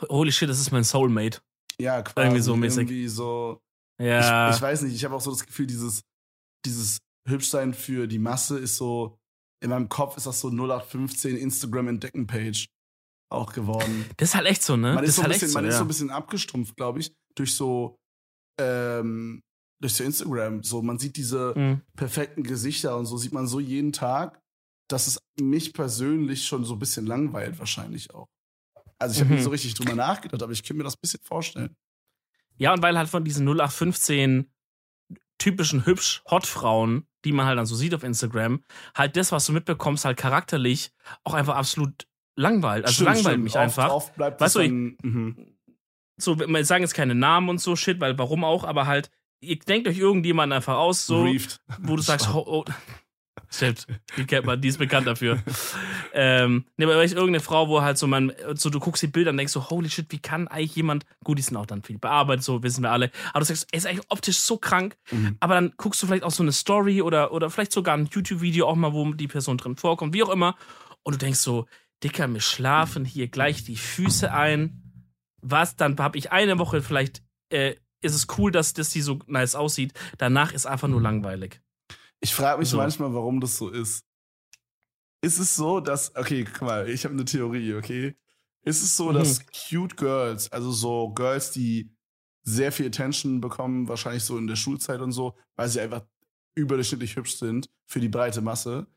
[0.09, 1.39] holy shit, das ist mein Soulmate.
[1.79, 2.77] ja, quasi Irgendwie so mäßig.
[2.79, 3.61] irgendwie so
[3.99, 4.49] Ja.
[4.49, 6.01] Ich, ich weiß nicht, ich habe auch so das Gefühl, dieses,
[6.65, 9.19] dieses Hübschsein für die Masse ist so,
[9.61, 12.67] in meinem Kopf ist das so 0815 Instagram-Entdecken-Page
[13.31, 14.05] auch geworden.
[14.17, 14.93] das ist halt echt so, ne?
[14.93, 16.99] Man, das ist so, ein halt bisschen, man so, ist so ein bisschen abgestumpft, glaube
[16.99, 17.97] ich, durch so,
[18.59, 19.41] ähm,
[19.81, 20.63] durch so Instagram.
[20.63, 21.81] So, man sieht diese Mhm.
[21.95, 24.39] perfekten Gesichter und so sieht man so jeden Tag,
[24.87, 28.27] dass es mich persönlich schon so ein bisschen langweilt, wahrscheinlich auch.
[28.99, 29.35] Also ich habe Mhm.
[29.35, 31.75] nicht so richtig drüber nachgedacht, aber ich könnte mir das ein bisschen vorstellen.
[32.57, 34.49] Ja, und weil halt von diesen 0815
[35.37, 38.63] typischen hübsch Hot-Frauen, die man halt dann so sieht auf Instagram,
[38.95, 40.91] halt das, was du mitbekommst, halt charakterlich
[41.23, 42.85] auch einfach absolut langweilt.
[42.85, 43.43] Also Stimmt, langweilt stimmt.
[43.43, 43.89] mich einfach.
[43.89, 45.47] Oft bleibt Weißt du, dann, mhm.
[46.17, 49.09] so, wir sagen jetzt keine Namen und so Shit, weil warum auch, aber halt,
[49.41, 51.61] ihr denkt euch irgendjemanden einfach aus, so, Briefed.
[51.79, 52.65] wo du sagst, oh, oh.
[53.55, 53.87] Stimmt,
[54.17, 55.41] die kennt man, die ist bekannt dafür.
[56.13, 59.31] ähm, ne, aber ich irgendeine Frau, wo halt so man, so du guckst die Bilder
[59.31, 61.97] und denkst so, holy shit, wie kann eigentlich jemand, gut, die sind auch dann viel
[61.97, 65.37] bearbeitet, so wissen wir alle, aber du sagst, er ist eigentlich optisch so krank, Mhm.
[65.39, 68.67] aber dann guckst du vielleicht auch so eine Story oder, oder vielleicht sogar ein YouTube-Video
[68.67, 70.55] auch mal, wo die Person drin vorkommt, wie auch immer,
[71.03, 71.65] und du denkst so,
[72.03, 74.81] Dicker, mir schlafen hier gleich die Füße ein.
[75.41, 79.19] Was, dann habe ich eine Woche vielleicht, äh, ist es cool, dass das die so
[79.27, 79.93] nice aussieht.
[80.17, 81.61] Danach ist einfach nur langweilig.
[82.25, 82.77] Ich frage mich So.
[82.77, 84.03] manchmal, warum das so ist.
[85.21, 88.15] Ist es so, dass, okay, guck mal, ich habe eine Theorie, okay?
[88.63, 89.13] Ist es so, Mhm.
[89.13, 91.95] dass cute Girls, also so Girls, die
[92.41, 96.03] sehr viel Attention bekommen, wahrscheinlich so in der Schulzeit und so, weil sie einfach
[96.55, 98.87] überdurchschnittlich hübsch sind für die breite Masse,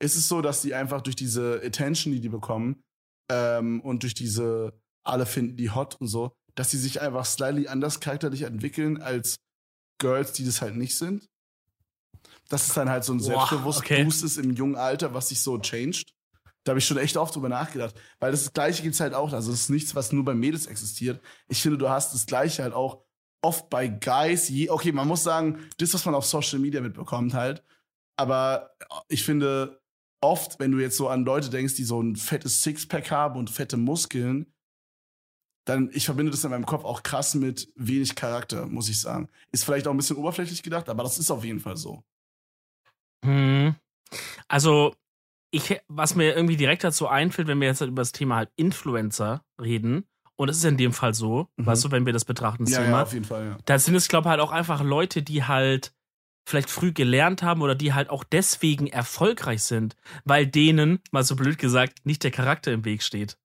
[0.00, 2.80] ist es so, dass die einfach durch diese Attention, die die bekommen,
[3.28, 7.66] ähm, und durch diese, alle finden die hot und so, dass sie sich einfach slightly
[7.66, 9.40] anders charakterlich entwickeln als
[9.98, 11.28] Girls, die das halt nicht sind?
[12.48, 14.06] Dass es dann halt so ein Boah, Selbstbewusst okay.
[14.06, 16.12] Ist im jungen Alter, was sich so changed.
[16.64, 17.94] Da habe ich schon echt oft drüber nachgedacht.
[18.20, 19.32] Weil das Gleiche gibt's halt auch.
[19.32, 21.20] Also es ist nichts, was nur bei Mädels existiert.
[21.48, 23.04] Ich finde, du hast das Gleiche halt auch
[23.42, 24.48] oft bei Guys.
[24.48, 27.64] Je, okay, man muss sagen, das, was man auf Social Media mitbekommt halt.
[28.16, 28.70] Aber
[29.08, 29.80] ich finde,
[30.20, 33.50] oft, wenn du jetzt so an Leute denkst, die so ein fettes Sixpack haben und
[33.50, 34.46] fette Muskeln,
[35.64, 39.28] dann, ich verbinde das in meinem Kopf auch krass mit wenig Charakter, muss ich sagen.
[39.52, 42.02] Ist vielleicht auch ein bisschen oberflächlich gedacht, aber das ist auf jeden Fall so.
[43.24, 43.74] Hm.
[44.48, 44.94] Also,
[45.50, 48.50] ich, was mir irgendwie direkt dazu einfällt, wenn wir jetzt halt über das Thema halt
[48.56, 50.06] Influencer reden,
[50.36, 51.66] und es ist in dem Fall so, Mhm.
[51.66, 53.58] weißt du, wenn wir das betrachten, das Ja, Thema, ja, auf jeden Fall, ja.
[53.64, 55.92] da sind es, glaube ich, halt auch einfach Leute, die halt
[56.48, 59.94] vielleicht früh gelernt haben oder die halt auch deswegen erfolgreich sind,
[60.24, 63.38] weil denen, mal so blöd gesagt, nicht der Charakter im Weg steht.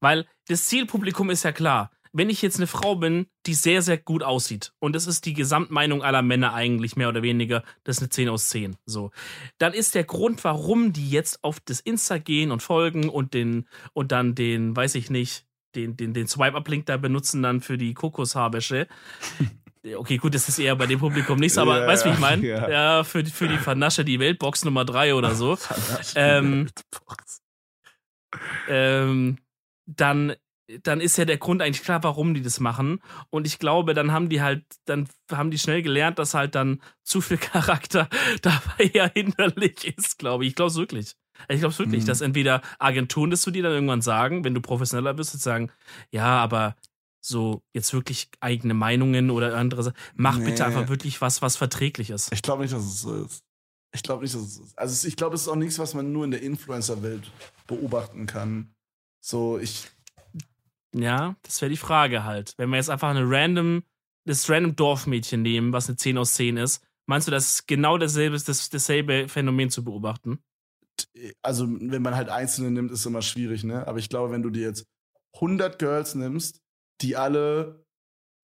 [0.00, 1.90] Weil das Zielpublikum ist ja klar.
[2.12, 5.34] Wenn ich jetzt eine Frau bin, die sehr, sehr gut aussieht, und das ist die
[5.34, 9.10] Gesamtmeinung aller Männer eigentlich mehr oder weniger, das ist eine 10 aus 10, so,
[9.58, 13.68] dann ist der Grund, warum die jetzt auf das Insta gehen und folgen und den,
[13.92, 17.94] und dann den, weiß ich nicht, den, den, den Swipe-Up-Link da benutzen dann für die
[17.94, 18.86] Kokoshaarbäsche,
[19.96, 22.14] Okay, gut, das ist eher bei dem Publikum nicht so, aber Ja, weißt du, wie
[22.14, 22.44] ich meine?
[22.46, 22.68] ja.
[22.68, 23.04] Ja.
[23.04, 25.56] für, die- für die Vernasche die Weltbox Nummer 3 oder so.
[26.16, 26.68] Ähm,
[28.68, 29.38] ähm,
[29.86, 30.34] dann,
[30.82, 33.00] dann ist ja der Grund eigentlich klar, warum die das machen.
[33.30, 36.82] Und ich glaube, dann haben die halt, dann haben die schnell gelernt, dass halt dann
[37.04, 38.08] zu viel Charakter
[38.42, 40.50] dabei ja hinderlich ist, glaube ich.
[40.50, 41.14] Ich glaube es wirklich.
[41.48, 42.06] Ich glaube es wirklich, Mhm.
[42.06, 45.70] dass entweder Agenturen das zu dir dann irgendwann sagen, wenn du professioneller bist, und sagen,
[46.10, 46.74] ja, aber
[47.20, 49.96] so jetzt wirklich eigene Meinungen oder andere Sachen.
[50.14, 50.46] Mach Nee.
[50.46, 52.32] bitte einfach wirklich was, was verträglich ist.
[52.32, 53.40] Ich glaube nicht, dass es so ist.
[53.94, 54.78] Ich glaube nicht, dass es so ist.
[54.78, 57.30] Also ich glaube, es ist auch nichts, was man nur in der Influencer-Welt
[57.66, 58.70] beobachten kann.
[59.20, 59.88] So, ich.
[60.94, 62.54] Ja, das wäre die Frage halt.
[62.56, 63.82] Wenn wir jetzt einfach eine random,
[64.24, 67.98] das random Dorfmädchen nehmen, was eine 10 aus 10 ist, meinst du, das ist genau
[67.98, 70.38] dasselbe, das, dasselbe Phänomen zu beobachten?
[71.42, 73.86] Also, wenn man halt Einzelne nimmt, ist immer schwierig, ne?
[73.86, 74.86] Aber ich glaube, wenn du dir jetzt
[75.34, 76.60] 100 Girls nimmst,
[77.00, 77.84] die alle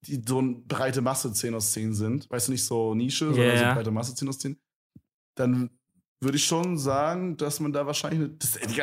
[0.07, 3.57] die so eine breite Masse 10 aus 10 sind, weißt du, nicht so Nische, sondern
[3.57, 3.75] so Ja.
[3.75, 4.59] breite Masse 10 aus 10,
[5.35, 5.71] dann
[6.25, 8.31] würde ich schon sagen, dass man da wahrscheinlich.
[8.39, 8.77] Das, ich-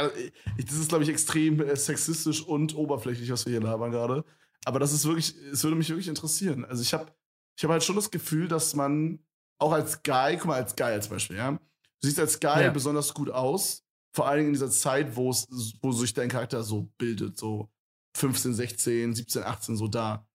[0.66, 4.24] das ist, glaube ich, extrem äh, sexistisch und oberflächlich, was wir hier labern gerade.
[4.66, 6.64] Aber das ist wirklich, es würde mich wirklich interessieren.
[6.66, 7.12] Also ich habe
[7.58, 9.20] ich hab halt schon das Gefühl, dass man
[9.60, 11.52] auch als Guy, guck mal, als Guy als Beispiel, ja.
[11.52, 11.60] Du
[12.08, 12.70] siehst als Guy Ja.
[12.72, 13.84] besonders gut aus,
[14.16, 15.48] vor allen Dingen in dieser Zeit, wo es,
[15.82, 17.70] wo sich dein Charakter so bildet, so
[18.18, 20.28] 15, 16, 17, 18, so da.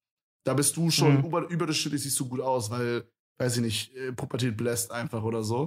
[0.44, 1.24] Da bist du schon Mhm.
[1.26, 5.42] über, überdurchschnittlich siehst du gut aus, weil, weiß ich nicht, äh, Pubertät bläst einfach oder
[5.42, 5.66] so.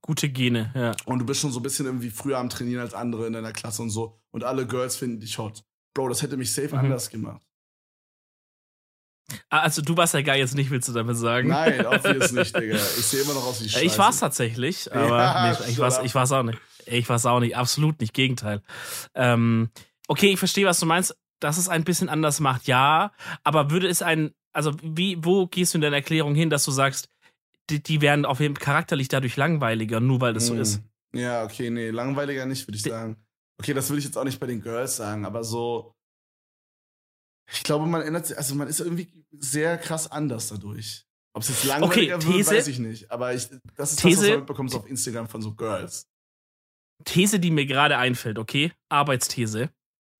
[0.00, 0.92] Gute Gene, ja.
[1.04, 3.52] Und du bist schon so ein bisschen irgendwie früher am Trainieren als andere in deiner
[3.52, 4.20] Klasse und so.
[4.32, 5.64] Und alle Girls finden dich hot.
[5.94, 6.78] Bro, das hätte mich safe Mhm.
[6.80, 7.42] anders gemacht.
[9.48, 11.48] Ah, Also du warst ja geil jetzt nicht, willst du damit sagen?
[11.48, 12.76] Nein, obvious nicht, Digga.
[12.76, 13.84] Ich sehe immer noch aus wie Scheiße.
[13.84, 16.58] Ich war's tatsächlich, aber Ja, nee, ich, war's, ich war's auch nicht.
[16.86, 18.62] Ich war's auch nicht, absolut nicht, Gegenteil.
[19.14, 19.70] Ähm,
[20.06, 23.12] okay, ich verstehe, was du meinst, dass es ein bisschen anders macht, ja,
[23.42, 26.70] aber würde es ein, also wie, wo gehst du in deiner Erklärung hin, dass du
[26.70, 27.08] sagst,
[27.70, 30.60] die, die werden auf jeden Fall charakterlich dadurch langweiliger, nur weil das so Mm.
[30.60, 30.80] ist?
[31.14, 33.16] Ja, okay, nee, langweiliger nicht, würde ich Die- sagen.
[33.60, 35.94] Okay, das würde ich jetzt auch nicht bei den Girls sagen, aber so.
[37.50, 41.04] Ich glaube, man ändert sich, also man ist irgendwie sehr krass anders dadurch.
[41.32, 42.50] Ob es jetzt langweiliger wird, These?
[42.50, 43.10] weiß ich nicht.
[43.10, 44.28] Aber ich, das ist das, was These?
[44.30, 46.08] man mitbekommt so auf Instagram von so Girls.
[47.04, 48.72] These, die mir gerade einfällt, okay?
[48.88, 49.70] Arbeitsthese.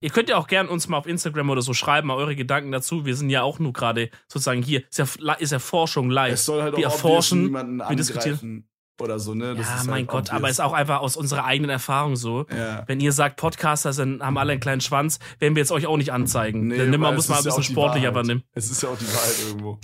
[0.07, 2.71] Ihr könnt ja auch gern uns mal auf Instagram oder so schreiben, mal eure Gedanken
[2.71, 3.05] dazu.
[3.05, 4.85] Wir sind ja auch nur gerade sozusagen hier.
[4.89, 6.35] Ist ja, ist ja Forschung live.
[6.35, 8.69] Es soll halt wir auch erforschen, wir diskutieren.
[9.01, 9.57] oder so, ne?
[9.57, 10.51] Das ja, ist mein halt Gott, aber obvious.
[10.53, 12.47] ist auch einfach aus unserer eigenen Erfahrung so.
[12.57, 12.85] Ja.
[12.87, 15.97] Wenn ihr sagt, Podcaster sind, haben alle einen kleinen Schwanz, werden wir jetzt euch auch
[15.97, 16.69] nicht anzeigen.
[16.69, 18.45] Nee, Dann nimm mal, weil muss man ein ja bisschen die sportlicher übernehmen.
[18.53, 19.81] Es ist ja auch die Wahrheit irgendwo.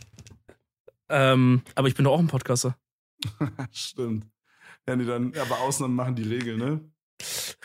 [1.08, 2.76] Ähm, aber ich bin doch auch ein Podcaster.
[3.72, 4.28] Stimmt.
[4.88, 6.80] Ja, nee, dann, aber Ausnahmen machen die Regel, ne?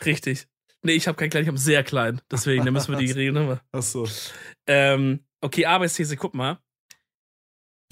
[0.04, 0.48] Richtig.
[0.82, 2.20] Nee, ich habe keinen kleinen, ich habe sehr klein.
[2.30, 3.60] Deswegen, da müssen wir die Regeln haben.
[3.72, 4.06] Achso.
[4.66, 6.58] Ähm, okay, Arbeitsthese, guck mal.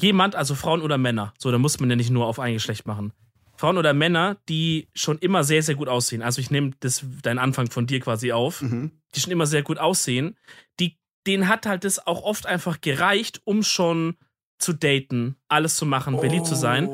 [0.00, 2.86] Jemand, also Frauen oder Männer, so, da muss man ja nicht nur auf ein Geschlecht
[2.86, 3.12] machen.
[3.56, 6.20] Frauen oder Männer, die schon immer sehr, sehr gut aussehen.
[6.22, 8.62] Also ich nehme das, deinen Anfang von dir quasi auf.
[8.62, 8.92] Mhm.
[9.14, 10.36] die schon immer sehr gut aussehen,
[10.78, 14.16] die, denen hat halt das auch oft einfach gereicht, um schon
[14.58, 16.88] zu daten, alles zu machen, beliebt zu sein.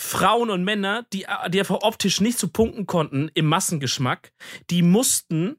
[0.00, 4.32] Frauen und Männer, die, die einfach optisch nicht zu punkten konnten im Massengeschmack,
[4.70, 5.56] die mussten,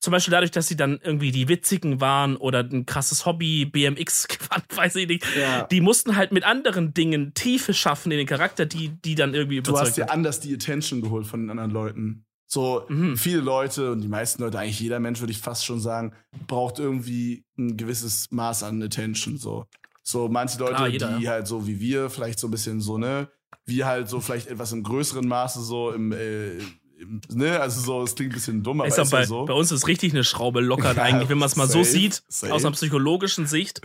[0.00, 4.26] zum Beispiel dadurch, dass sie dann irgendwie die Witzigen waren oder ein krasses Hobby, BMX
[4.28, 5.64] gewandt, weiß ich nicht, Ja.
[5.68, 9.62] die mussten halt mit anderen Dingen Tiefe schaffen in den Charakter, die, die dann irgendwie
[9.62, 12.26] Du hast überzeugt dir anders die Attention geholt von den anderen Leuten.
[12.46, 13.16] So Mhm.
[13.16, 16.12] viele Leute und die meisten Leute, eigentlich jeder Mensch, würde ich fast schon sagen,
[16.46, 19.38] braucht irgendwie ein gewisses Maß an Attention.
[19.38, 19.66] So,
[20.02, 23.28] so manche Leute, Klar, die halt so wie wir, vielleicht so ein bisschen so, ne,
[23.66, 26.58] wir halt so vielleicht etwas im größeren Maße so im, äh,
[26.98, 29.26] im ne, also so, es klingt ein bisschen dumm, aber Ich ist sag, ja bei,
[29.26, 29.44] so.
[29.46, 32.22] bei uns ist richtig eine Schraube lockert Ja, eigentlich, wenn man es mal so sieht,
[32.28, 32.52] safe.
[32.52, 33.80] aus einer psychologischen Sicht,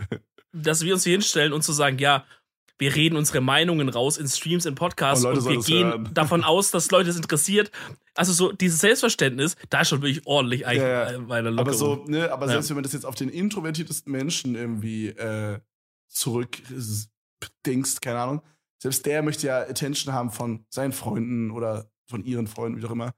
[0.52, 2.24] dass wir uns hier hinstellen und zu sagen, ja,
[2.78, 6.10] wir reden unsere Meinungen raus in Streams, in Podcasts Und und wir gehen hören.
[6.14, 7.70] davon aus, dass Leute es interessiert.
[8.14, 11.16] Also so dieses Selbstverständnis, da ist schon wirklich ordentlich eigentlich Ja, ja.
[11.16, 12.06] äh, bei der Aber Lockerung.
[12.06, 12.52] so, ne, aber Ja.
[12.52, 15.58] selbst wenn man das jetzt auf den introvertiertesten Menschen irgendwie äh,
[16.08, 18.42] zurückdenkst, keine Ahnung,
[18.80, 22.90] selbst der möchte ja Attention haben von seinen Freunden oder von ihren Freunden, wie auch
[22.90, 23.12] immer.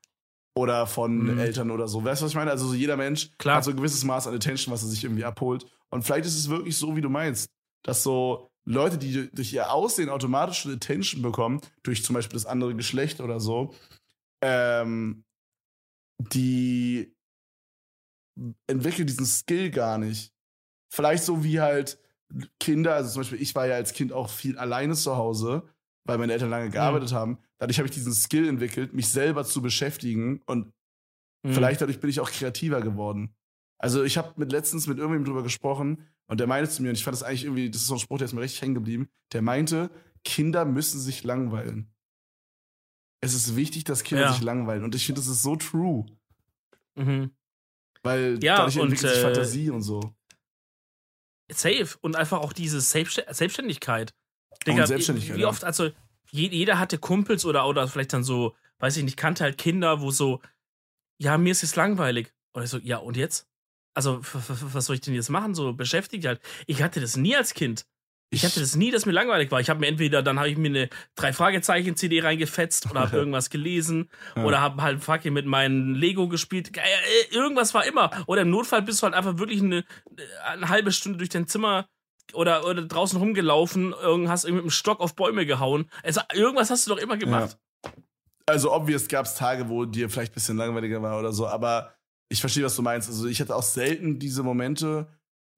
[0.54, 1.38] Oder von Mhm.
[1.38, 2.04] Eltern oder so.
[2.04, 2.50] Weißt du, was ich meine?
[2.50, 3.56] Also so jeder Mensch Klar.
[3.56, 5.64] hat so ein gewisses Maß an Attention, was er sich irgendwie abholt.
[5.90, 7.48] Und vielleicht ist es wirklich so, wie du meinst,
[7.84, 12.46] dass so Leute, die durch ihr Aussehen automatisch schon Attention bekommen, durch zum Beispiel das
[12.46, 13.72] andere Geschlecht oder so,
[14.42, 15.24] ähm,
[16.18, 17.14] die
[18.66, 20.32] entwickeln diesen Skill gar nicht.
[20.92, 21.98] Vielleicht so wie halt
[22.60, 25.62] Kinder, also zum Beispiel, ich war ja als Kind auch viel alleine zu Hause,
[26.04, 27.38] weil meine Eltern lange gearbeitet haben.
[27.58, 30.72] Dadurch habe ich diesen Skill entwickelt, mich selber zu beschäftigen und
[31.44, 31.54] Mhm.
[31.54, 33.34] vielleicht dadurch bin ich auch kreativer geworden.
[33.78, 36.94] Also ich habe mit letztens mit irgendjemandem drüber gesprochen und der meinte zu mir, und
[36.94, 38.74] ich fand das eigentlich irgendwie, das ist so ein Spruch, der ist mir richtig hängen
[38.74, 39.90] geblieben, der meinte,
[40.24, 41.92] Kinder müssen sich langweilen.
[43.20, 44.32] Es ist wichtig, dass Kinder Ja.
[44.32, 44.84] sich langweilen.
[44.84, 46.06] Und ich finde, das ist so true.
[46.94, 47.30] Mhm.
[48.04, 50.14] Weil Ja, dadurch und, entwickelt sich äh, Fantasie und so.
[51.54, 51.88] Safe.
[52.00, 54.12] Und einfach auch diese Selbstst Selbstständigkeit.
[54.66, 55.90] Und Selbstständigkeit, Wie oft, also
[56.30, 60.00] je, jeder hatte Kumpels oder, oder vielleicht dann so, weiß ich nicht, kannte halt Kinder,
[60.00, 60.40] wo so,
[61.18, 62.32] ja, mir ist jetzt langweilig.
[62.54, 63.48] Oder so, ja, und jetzt?
[63.94, 65.54] Also, was soll ich denn jetzt machen?
[65.54, 66.40] So beschäftigt halt.
[66.66, 67.86] Ich hatte das nie als Kind.
[68.32, 69.60] Ich hatte das nie, dass mir langweilig war.
[69.60, 73.16] Ich habe mir entweder, dann habe ich mir eine drei Fragezeichen CD reingefetzt oder habe
[73.18, 74.44] irgendwas gelesen Ja.
[74.44, 76.76] oder habe halt fucking mit meinem Lego gespielt.
[76.76, 78.10] Äh, äh, Irgendwas war immer.
[78.26, 79.84] Oder im Notfall bist du halt einfach wirklich eine,
[80.46, 81.86] eine halbe Stunde durch dein Zimmer
[82.32, 83.94] oder, oder draußen rumgelaufen,
[84.28, 85.90] hast irgendwie mit dem Stock auf Bäume gehauen.
[86.02, 87.58] Also irgendwas hast du doch immer gemacht.
[88.46, 91.94] Also obvious gab es Tage, wo dir vielleicht ein bisschen langweiliger war oder so, aber
[92.30, 93.08] ich verstehe, was du meinst.
[93.08, 95.06] Also ich hatte auch selten diese Momente,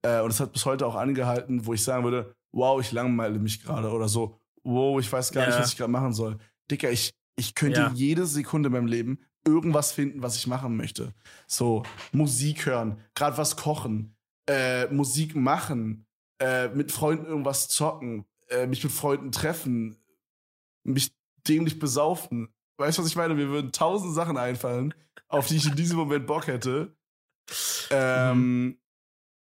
[0.05, 3.39] äh, und es hat bis heute auch angehalten, wo ich sagen würde, wow, ich langweile
[3.39, 5.61] mich gerade oder so, wow, ich weiß gar nicht, Ja.
[5.61, 6.39] was ich gerade machen soll.
[6.71, 7.93] Dicker, ich, ich könnte Ja.
[7.95, 11.13] jede Sekunde in meinem Leben irgendwas finden, was ich machen möchte.
[11.47, 11.83] So,
[12.13, 14.17] Musik hören, gerade was kochen,
[14.49, 16.07] äh, Musik machen,
[16.39, 19.97] äh, mit Freunden irgendwas zocken, äh, mich mit Freunden treffen,
[20.85, 21.13] mich
[21.47, 22.49] dämlich besaufen.
[22.79, 23.35] Weißt du, was ich meine?
[23.35, 24.95] Mir würden tausend Sachen einfallen,
[25.29, 26.97] auf die ich in diesem Moment Bock hätte.
[27.91, 28.79] Ähm,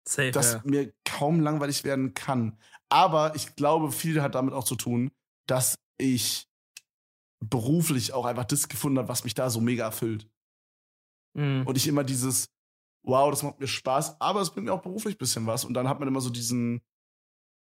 [0.04, 0.32] Safe.
[0.32, 0.62] dass ja.
[0.64, 2.58] mir kaum langweilig werden kann.
[2.92, 5.10] Aber ich glaube, viel hat damit auch zu tun,
[5.46, 6.46] dass ich
[7.40, 10.28] beruflich auch einfach das gefunden habe, was mich da so mega erfüllt.
[11.34, 11.66] Mhm.
[11.66, 12.50] Und ich immer dieses,
[13.04, 15.64] wow, das macht mir Spaß, aber es bringt mir auch beruflich ein bisschen was.
[15.64, 16.82] Und dann hat man immer so diesen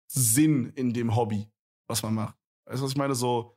[0.08, 1.48] Sinn in dem Hobby,
[1.88, 2.36] was man macht.
[2.66, 3.14] Weißt du, was ich meine?
[3.14, 3.56] So,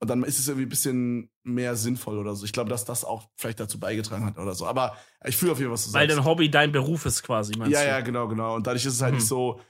[0.00, 2.44] und dann ist es irgendwie ein bisschen mehr sinnvoll oder so.
[2.44, 4.66] Ich glaube, dass das auch vielleicht dazu beigetragen hat oder so.
[4.66, 6.18] Aber ich fühle auf jeden Fall, was du Weil sagst.
[6.18, 7.88] dein Hobby dein Beruf ist quasi, meinst Ja, du?
[7.88, 8.54] ja, genau, genau.
[8.56, 9.18] Und dadurch ist es halt Mhm.
[9.18, 9.60] nicht so,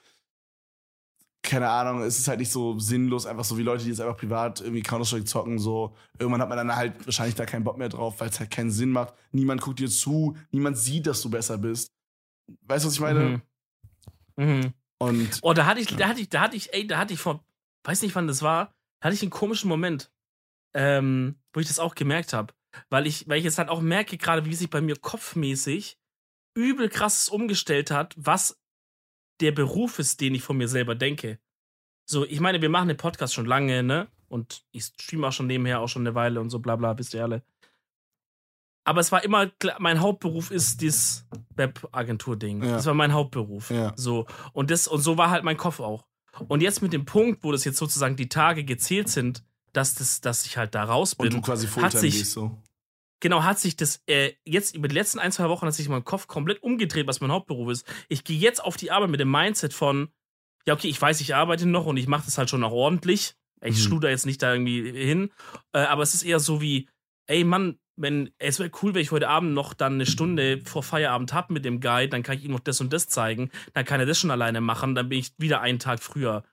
[1.43, 4.17] keine Ahnung, es ist halt nicht so sinnlos, einfach so wie Leute, die jetzt einfach
[4.17, 5.95] privat irgendwie Counter-Strike zocken, so.
[6.19, 8.71] Irgendwann hat man dann halt wahrscheinlich da keinen Bock mehr drauf, weil es halt keinen
[8.71, 9.15] Sinn macht.
[9.33, 11.93] Niemand guckt dir zu, niemand sieht, dass du besser bist.
[12.63, 13.43] Weißt du, was ich meine?
[14.37, 14.45] Mhm.
[14.45, 14.73] Mhm.
[14.99, 17.21] Und Oh, da hatte ich, da hatte ich, da hatte ich, ey, da hatte ich
[17.21, 17.45] vor,
[17.85, 20.11] weiß nicht wann das war, da hatte ich einen komischen Moment,
[20.75, 22.53] ähm, wo ich das auch gemerkt habe.
[22.91, 25.99] Weil ich, weil ich jetzt halt auch merke, gerade wie sich bei mir kopfmäßig
[26.55, 28.59] übel krasses umgestellt hat, was
[29.41, 31.39] der Beruf ist, den ich von mir selber denke.
[32.07, 34.09] So, ich meine, wir machen den Podcast schon lange, ne?
[34.29, 37.15] Und ich streame auch schon nebenher auch schon eine Weile und so, bla bla, wisst
[37.15, 37.43] ihr alle.
[38.85, 41.27] Aber es war immer, klar, mein Hauptberuf ist dieses
[41.57, 42.63] Webagentur-Ding.
[42.63, 42.73] Ja.
[42.73, 43.71] Das war mein Hauptberuf.
[43.71, 43.93] Ja.
[43.97, 44.27] So.
[44.55, 46.07] Und das, und so war halt mein Kopf auch.
[46.49, 50.21] Und jetzt mit dem Punkt, wo das jetzt sozusagen die Tage gezählt sind, dass, das,
[50.23, 52.57] dass ich halt da raus bin, und du quasi Fulltime sich- gehst so.
[53.21, 56.05] Genau, hat sich das äh, jetzt über die letzten ein, zwei Wochen hat sich mein
[56.05, 57.87] Kopf komplett umgedreht, was mein Hauptberuf ist.
[58.09, 60.09] Ich gehe jetzt auf die Arbeit mit dem Mindset von,
[60.67, 63.35] ja, okay, ich weiß, ich arbeite noch und ich mache das halt schon auch ordentlich.
[63.63, 63.81] Ich Mhm.
[63.81, 65.31] schluder jetzt nicht da irgendwie hin.
[65.73, 66.89] Äh, aber es ist eher so wie,
[67.27, 70.85] ey Mann, wenn, es wäre cool, wenn ich heute Abend noch dann eine Stunde vor
[70.85, 73.85] Feierabend hab mit dem Guide, dann kann ich ihm noch das und das zeigen, dann
[73.85, 76.45] kann er das schon alleine machen, dann bin ich wieder einen Tag früher.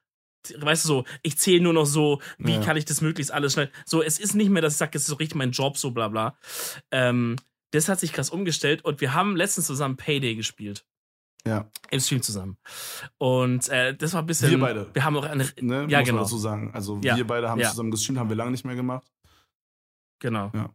[0.57, 2.61] Weißt du so, ich zähle nur noch so, wie Ja.
[2.61, 3.71] kann ich das möglichst alles schnell.
[3.85, 5.91] So, es ist nicht mehr, dass ich sage, es ist so richtig mein Job, so
[5.91, 6.37] bla bla.
[6.91, 7.35] Ähm,
[7.71, 10.85] das hat sich krass umgestellt und wir haben letztens zusammen Payday gespielt.
[11.47, 11.69] Ja.
[11.91, 12.57] Im Stream zusammen.
[13.19, 14.49] Und äh, das war ein bisschen.
[14.49, 14.89] Wir beide.
[14.93, 15.45] Wir haben auch eine.
[15.61, 15.85] Ne?
[15.89, 16.15] Ja, Muss genau.
[16.17, 16.71] man dazu sagen.
[16.73, 17.15] Also Ja.
[17.17, 17.69] wir beide haben Ja.
[17.69, 19.05] zusammen gestreamt, haben wir lange nicht mehr gemacht.
[20.19, 20.51] Genau.
[20.55, 20.73] Ja.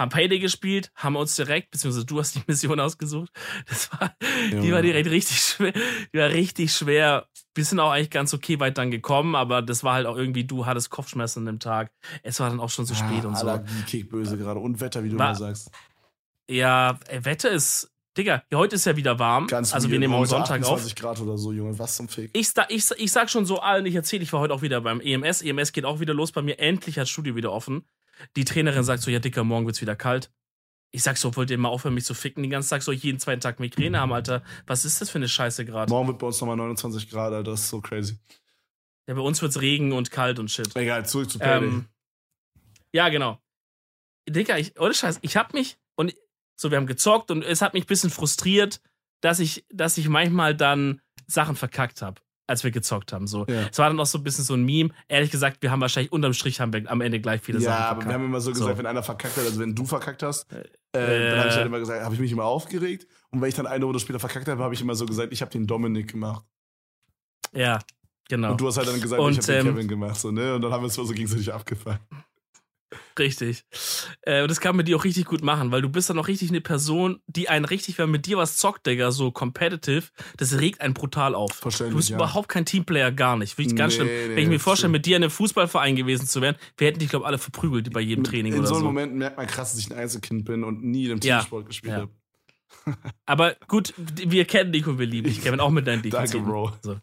[0.00, 3.30] Haben Payday gespielt, haben uns direkt, beziehungsweise du hast die Mission ausgesucht.
[3.68, 4.14] Das war,
[4.50, 4.72] die Junge.
[4.72, 5.72] war direkt richtig schwer.
[6.12, 7.26] Die war richtig schwer.
[7.54, 10.44] Wir sind auch eigentlich ganz okay weit dann gekommen, aber das war halt auch irgendwie,
[10.44, 11.92] du hattest Kopfschmerzen an dem Tag.
[12.22, 13.46] Es war dann auch schon so spät Ah, und so.
[13.46, 14.58] Allergie, Kickböse gerade.
[14.58, 15.70] Und Wetter, wie du War- immer sagst.
[16.48, 17.92] Ja, ey, Wetter ist.
[18.16, 19.46] Digga, ja, heute ist ja wieder warm.
[19.46, 20.72] Ganz also wir nehmen am Sonntag auf.
[20.80, 21.78] 28 Grad oder so, Junge.
[21.78, 22.30] Was zum Fick.
[22.32, 25.00] Ich, ich, ich sag schon so allen, ich erzähle, ich war heute auch wieder beim
[25.00, 25.42] EMS.
[25.42, 26.58] EMS geht auch wieder los bei mir.
[26.58, 27.84] Endlich hat das Studio wieder offen.
[28.36, 30.30] Die Trainerin sagt so, ja, Dicker, morgen wird's wieder kalt.
[30.92, 32.82] Ich sag so, wollt ihr mal aufhören, mich zu ficken den ganzen Tag?
[32.82, 34.42] Soll ich jeden zweiten Tag Migräne haben, Alter?
[34.66, 35.90] Was ist das für eine Scheiße gerade?
[35.90, 37.52] Morgen wird bei uns nochmal 29 Grad, Alter.
[37.52, 38.18] Das ist so crazy.
[39.06, 40.74] Ja, bei uns wird's Regen und kalt und shit.
[40.76, 41.68] Egal, zurück zu Payday.
[41.68, 41.86] Ähm,
[42.92, 43.40] ja, genau.
[44.28, 46.14] Digga, ich, ohne Scheiß, ich hab mich, und
[46.56, 48.80] so, wir haben gezockt und es hat mich ein bisschen frustriert,
[49.20, 53.26] dass ich, dass ich manchmal dann Sachen verkackt habe, als wir gezockt haben.
[53.26, 53.46] So.
[53.46, 53.68] Ja.
[53.70, 54.90] Es war dann auch so ein bisschen so ein Meme.
[55.08, 57.76] Ehrlich gesagt, wir haben wahrscheinlich unterm Strich haben wir am Ende gleich viele ja, Sachen
[57.76, 58.08] aber verkackt.
[58.08, 58.78] wir haben immer so gesagt, So.
[58.78, 60.58] wenn einer verkackt hat, also wenn du verkackt hast, äh,
[60.92, 61.30] Äh.
[61.30, 63.06] dann habe ich halt immer gesagt, habe ich mich immer aufgeregt.
[63.30, 65.40] Und wenn ich dann eine Runde später verkackt habe, habe ich immer so gesagt, ich
[65.40, 66.44] habe den Dominik gemacht.
[67.52, 67.78] ja,
[68.28, 68.52] genau.
[68.52, 70.16] Und du hast halt dann gesagt, Und, ich habe den ähm, Kevin gemacht.
[70.20, 70.54] So, ne?
[70.54, 72.00] Und dann haben wir es so gegenseitig abgefallen.
[73.18, 73.64] Richtig.
[74.22, 76.26] Äh, und das kann man dir auch richtig gut machen, weil du bist dann auch
[76.28, 80.58] richtig eine Person, die einen richtig, wenn mit dir was zockt, Digga, so competitive, das
[80.58, 81.52] regt einen brutal auf.
[81.52, 82.16] Verständlich, Du bist ja.
[82.16, 83.54] überhaupt kein Teamplayer, gar nicht.
[83.54, 84.08] Finde ich ganz Nee, schlimm.
[84.08, 84.92] nee, wenn ich mir vorstelle, stimmt.
[84.92, 87.92] mit dir in einem Fußballverein gewesen zu werden, wir hätten dich, glaube ich, alle verprügelt
[87.92, 88.86] bei jedem Training In oder so einem so.
[88.86, 91.38] Moment merkt man krass, dass ich ein Einzelkind bin und nie in einem Ja.
[91.38, 91.98] Teamsport gespielt Ja.
[92.00, 92.10] habe.
[93.26, 96.46] Aber gut, wir kennen dich und wir lieben dich, Kevin, auch mit deinen Danke, Defensiven.
[96.46, 96.72] Bro.
[96.82, 96.96] So.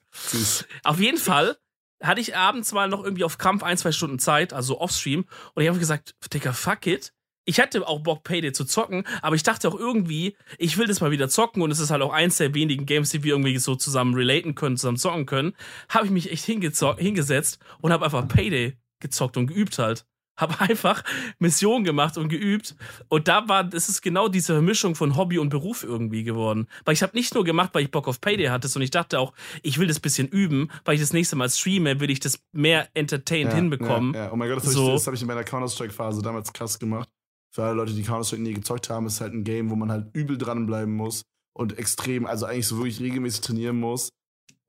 [0.83, 1.57] Auf jeden Fall
[2.01, 5.63] hatte ich abends mal noch irgendwie auf Krampf ein, zwei Stunden Zeit, also offstream, und
[5.63, 7.13] ich habe gesagt, Digga, fuck it.
[7.49, 10.99] Ich hatte auch Bock, Payday zu zocken, aber ich dachte auch irgendwie, ich will das
[10.99, 13.57] mal wieder zocken und es ist halt auch eins der wenigen Games, die wir irgendwie
[13.57, 15.55] so zusammen relaten können, zusammen zocken können.
[15.87, 20.05] Habe ich mich echt hingesetzt und habe einfach Payday gezockt und geübt halt.
[20.37, 21.03] Habe einfach
[21.39, 22.75] Missionen gemacht und geübt.
[23.09, 26.67] Und da war, das ist genau diese Mischung von Hobby und Beruf irgendwie geworden.
[26.85, 29.19] Weil ich habe nicht nur gemacht, weil ich Bock auf Payday hatte, sondern ich dachte
[29.19, 29.33] auch,
[29.63, 32.87] ich will das bisschen üben, weil ich das nächste Mal streame, will ich das mehr
[32.93, 34.13] entertained hinbekommen.
[34.13, 34.31] Ja, ja.
[34.31, 34.95] Oh mein Gott, das habe So.
[34.95, 37.09] ich, hab ich in meiner Counter-Strike-Phase damals krass gemacht.
[37.51, 40.07] Für alle Leute, die Counter-Strike nie gezockt haben, ist halt ein Game, wo man halt
[40.13, 41.23] übel dranbleiben muss
[41.53, 44.09] und extrem, also eigentlich so wirklich regelmäßig trainieren muss,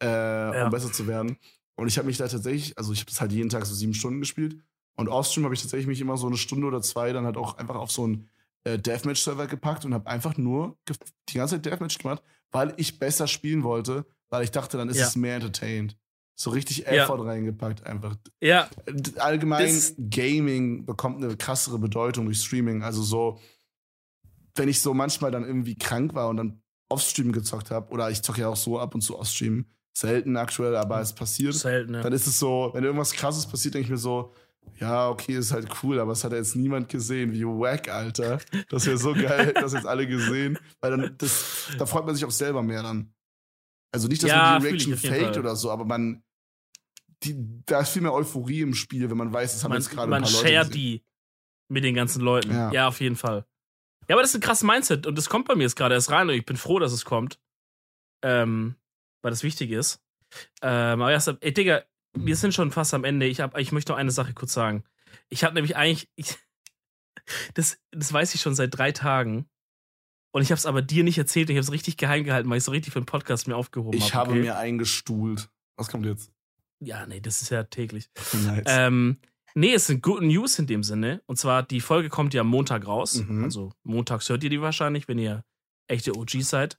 [0.00, 0.06] äh,
[0.64, 1.36] um besser zu werden.
[1.76, 3.94] Und ich habe mich da tatsächlich, also ich habe das halt jeden Tag so sieben
[3.94, 4.56] Stunden gespielt.
[4.98, 7.56] Und offstream habe ich tatsächlich mich immer so eine Stunde oder zwei dann halt auch
[7.56, 8.28] einfach auf so einen
[8.64, 10.76] äh, Deathmatch-Server gepackt und habe einfach nur
[11.28, 12.20] die ganze Zeit Deathmatch gemacht,
[12.50, 15.06] weil ich besser spielen wollte, weil ich dachte, dann ist Ja.
[15.06, 15.96] es mehr entertained.
[16.34, 16.86] So richtig Ja.
[17.04, 18.16] Effort reingepackt einfach.
[18.40, 18.68] Ja,
[19.18, 22.82] Allgemein Das- Gaming bekommt eine krassere Bedeutung durch Streaming.
[22.82, 23.38] Also so,
[24.56, 28.22] wenn ich so manchmal dann irgendwie krank war und dann Offstream gezockt habe, oder ich
[28.22, 32.00] zocke ja auch so ab und zu Offstream, selten aktuell, aber es passiert, selten, ne?
[32.02, 34.32] dann ist es so, wenn irgendwas krasses passiert, denke ich mir so,
[34.80, 37.32] ja, okay, ist halt cool, aber es hat ja jetzt niemand gesehen.
[37.32, 38.38] Wie wack, Alter.
[38.68, 40.58] Das wäre so geil, das jetzt alle gesehen.
[40.80, 43.12] Weil dann, das, da freut man sich auch selber mehr dann.
[43.92, 46.22] Also nicht, dass Ja, man die Reaction faked oder so, aber man,
[47.22, 47.34] die,
[47.66, 50.06] da ist viel mehr Euphorie im Spiel, wenn man weiß, es haben man, jetzt gerade
[50.06, 51.02] ein man paar Leute shared die
[51.68, 52.50] mit den ganzen Leuten.
[52.50, 52.72] Ja.
[52.72, 52.88] Ja.
[52.88, 53.46] auf jeden Fall.
[54.08, 56.10] Ja, aber das ist ein krasses Mindset und das kommt bei mir jetzt gerade erst
[56.10, 57.38] rein und ich bin froh, dass es kommt.
[58.22, 58.76] Ähm,
[59.22, 60.00] weil das wichtig ist.
[60.62, 61.82] Ähm, aber erst, ey, Digga,
[62.26, 63.26] wir sind schon fast am Ende.
[63.26, 64.84] Ich, hab, ich möchte noch eine Sache kurz sagen.
[65.28, 66.36] Ich habe nämlich eigentlich, ich,
[67.54, 69.48] das, das weiß ich schon seit drei Tagen.
[70.30, 71.48] Und ich habe es aber dir nicht erzählt.
[71.50, 73.96] Ich habe es richtig geheim gehalten, weil ich so richtig für den Podcast mir aufgehoben
[73.96, 74.40] Ich hab, habe okay?
[74.40, 75.48] mir eingestuhlt.
[75.76, 76.32] Was kommt jetzt?
[76.80, 78.10] Ja, nee, das ist ja täglich.
[78.44, 78.64] Nice.
[78.66, 79.18] Ähm,
[79.54, 81.22] nee, es sind Good News in dem Sinne.
[81.26, 83.24] Und zwar, die Folge kommt ja am Montag raus.
[83.26, 83.44] Mhm.
[83.44, 85.44] Also montags hört ihr die wahrscheinlich, wenn ihr
[85.88, 86.78] echte OGs seid.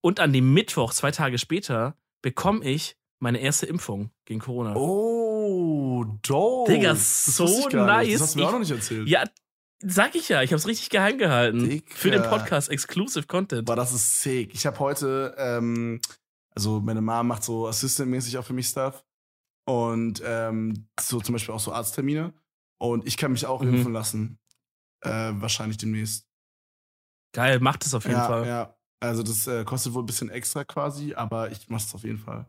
[0.00, 4.74] Und an dem Mittwoch, zwei Tage später, bekomme ich meine erste Impfung gegen Corona.
[4.76, 6.72] oh, dope.
[6.72, 8.10] Digga, Das so ich gar nicht.
[8.10, 8.12] nice.
[8.14, 9.08] Das hast du mir Ich- auch noch nicht erzählt.
[9.08, 9.24] Ja,
[9.82, 10.42] sag ich ja.
[10.42, 11.68] Ich habe es richtig geheim gehalten.
[11.68, 11.96] Dicker.
[11.96, 13.66] Für den Podcast Exclusive Content.
[13.66, 14.52] Boah, das ist sick.
[14.54, 16.00] Ich habe heute, ähm,
[16.54, 19.04] also meine Mom macht so Assistant-mäßig auch für mich Stuff.
[19.66, 22.34] Und ähm, so zum Beispiel auch so Arzttermine.
[22.78, 23.74] Und ich kann mich auch Mhm.
[23.74, 24.38] impfen lassen.
[25.02, 26.26] Äh, wahrscheinlich demnächst.
[27.32, 28.46] Geil, macht es auf jeden ja, Fall.
[28.46, 28.76] ja.
[29.00, 32.46] Also das äh, kostet wohl ein bisschen extra quasi, aber ich mach's auf jeden Fall.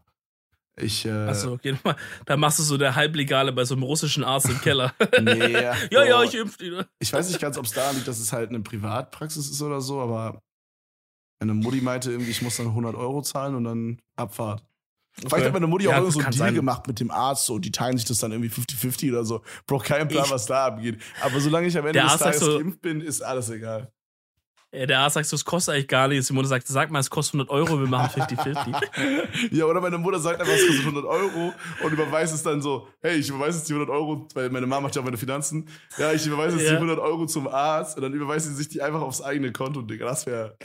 [0.77, 1.77] Ich, äh, Achso, okay.
[2.25, 4.93] Da machst du so der Halblegale bei so einem russischen Arzt im Keller.
[5.21, 6.69] nee, ja, ja, ich impf die.
[6.69, 6.85] ne?
[6.99, 9.79] Ich weiß nicht ganz, ob es daran liegt, dass es halt eine Privatpraxis ist oder
[9.79, 10.41] so, aber
[11.39, 14.63] meine Mutti meinte irgendwie, ich muss dann 100 Euro zahlen und dann Abfahrt.
[15.17, 16.55] Vielleicht hat meine Mutti Ja, auch irgend so einen Deal sein.
[16.55, 19.43] gemacht mit dem Arzt so, und die teilen sich das dann irgendwie 50-50 oder so.
[19.65, 21.01] Brauch keinen Plan, Ich- was da abgeht.
[21.21, 23.93] Aber solange ich am Ende des Tages so- geimpft bin, ist alles egal.
[24.75, 26.27] Äh, Der Arzt sagt so, es kostet eigentlich gar nichts.
[26.27, 29.51] Simone sagt, sag mal, es kostet 100 Euro, wir machen 50-50.
[29.51, 31.53] ja, oder meine Mutter sagt einfach, es kostet 100 Euro
[31.83, 34.81] und überweist es dann so, hey, ich überweise jetzt die 100 Euro, weil meine Mama
[34.81, 35.67] macht ja auch meine Finanzen.
[35.97, 36.79] Ja, ich überweise jetzt die Ja.
[36.79, 40.05] 100 Euro zum Arzt und dann überweist sie sich die einfach aufs eigene Konto, Digga.
[40.05, 40.57] Das wäre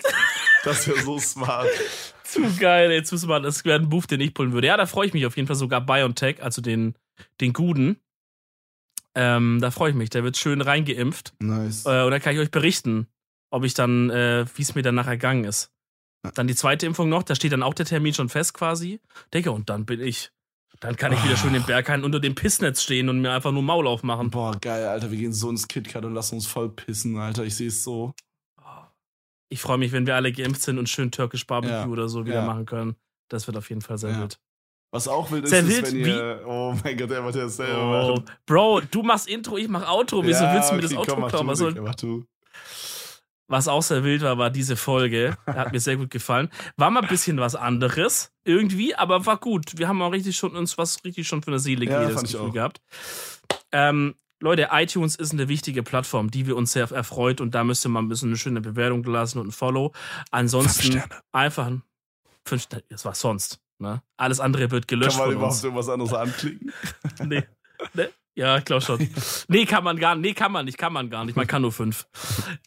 [0.64, 1.68] das wär so smart.
[2.24, 4.68] Zu geil, jetzt müssen wir, das wäre ein Buch, den ich pullen würde.
[4.68, 6.94] Ja, da freue ich mich auf jeden Fall sogar BioNTech, also den,
[7.40, 7.96] den Guten.
[9.16, 11.32] Ähm, da freue ich mich, der wird schön reingeimpft.
[11.40, 11.84] Nice.
[11.86, 13.08] Äh, und dann kann ich euch berichten,
[13.50, 15.70] ob ich dann, äh, wie es mir danach ergangen ist.
[16.34, 19.00] Dann die zweite Impfung noch, da steht dann auch der Termin schon fest quasi.
[19.32, 20.30] Digga, und dann bin ich.
[20.80, 23.62] Dann kann ich wieder schön den Berghain unter dem Pissnetz stehen und mir einfach nur
[23.62, 24.30] Maul aufmachen.
[24.30, 25.10] Boah, geil, Alter.
[25.10, 27.44] Wir gehen so ins KitKat und lassen uns voll pissen, Alter.
[27.44, 28.14] Ich sehe es so.
[29.50, 32.24] Ich freue mich, wenn wir alle geimpft sind und schön türkisch Barbecue Ja, oder so
[32.24, 32.46] wieder ja.
[32.46, 32.96] machen können.
[33.28, 34.20] Das wird auf jeden Fall sehr Ja.
[34.20, 34.38] wild.
[34.92, 36.44] Was auch wild ist, Sehr ist, wild, wenn ihr.
[36.46, 38.22] Oh mein Gott, er wollte ja selber Oh.
[38.46, 40.24] Bro, du machst Intro, ich mach Outro.
[40.24, 41.46] Wieso willst du mir das okay, Outro komm, mach klauen?
[41.46, 42.24] du, Was, soll, mach du.
[43.50, 45.36] Was auch sehr wild war, war diese Folge.
[45.44, 46.48] Hat mir sehr gut gefallen.
[46.76, 49.76] War mal ein bisschen was anderes, irgendwie, aber war gut.
[49.76, 52.52] Wir haben auch richtig schon uns was richtig schon für eine Seele Ja, das Gefühl
[52.52, 52.80] gehabt.
[53.72, 57.84] Ähm, Leute, iTunes ist eine wichtige Plattform, die wir uns sehr erfreut und da müsst
[57.84, 59.92] ihr mal ein bisschen eine schöne Bewertung lassen und ein Follow.
[60.30, 61.82] Ansonsten einfach ein
[62.46, 62.84] fünf Sterne.
[62.88, 63.58] Das war sonst.
[63.78, 64.00] Ne?
[64.16, 65.64] Alles andere wird gelöscht Kann man überhaupt uns.
[65.64, 66.72] irgendwas anderes anklicken?
[67.24, 67.42] Nee.
[67.94, 68.10] Ne?
[68.40, 69.06] Ja, ich glaube schon.
[69.48, 70.24] nee, kann man gar nicht.
[70.24, 71.36] Nee, kann man nicht, kann man gar nicht.
[71.36, 72.06] Man kann nur fünf.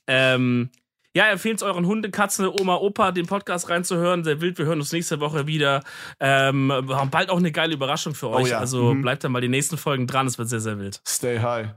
[0.08, 0.70] ähm,
[1.16, 4.24] ja, empfehlt es euren Hunde, Katzen, Oma, Opa, den Podcast reinzuhören.
[4.24, 4.58] Sehr wild.
[4.60, 5.84] Wir hören uns nächste Woche wieder.
[6.20, 8.50] Ähm, wir haben bald auch eine geile Überraschung für euch.
[8.50, 8.60] ja.
[8.60, 9.02] Also Mhm.
[9.02, 10.28] bleibt da mal die nächsten Folgen dran.
[10.28, 11.02] Es wird sehr, sehr wild.
[11.08, 11.70] Stay high.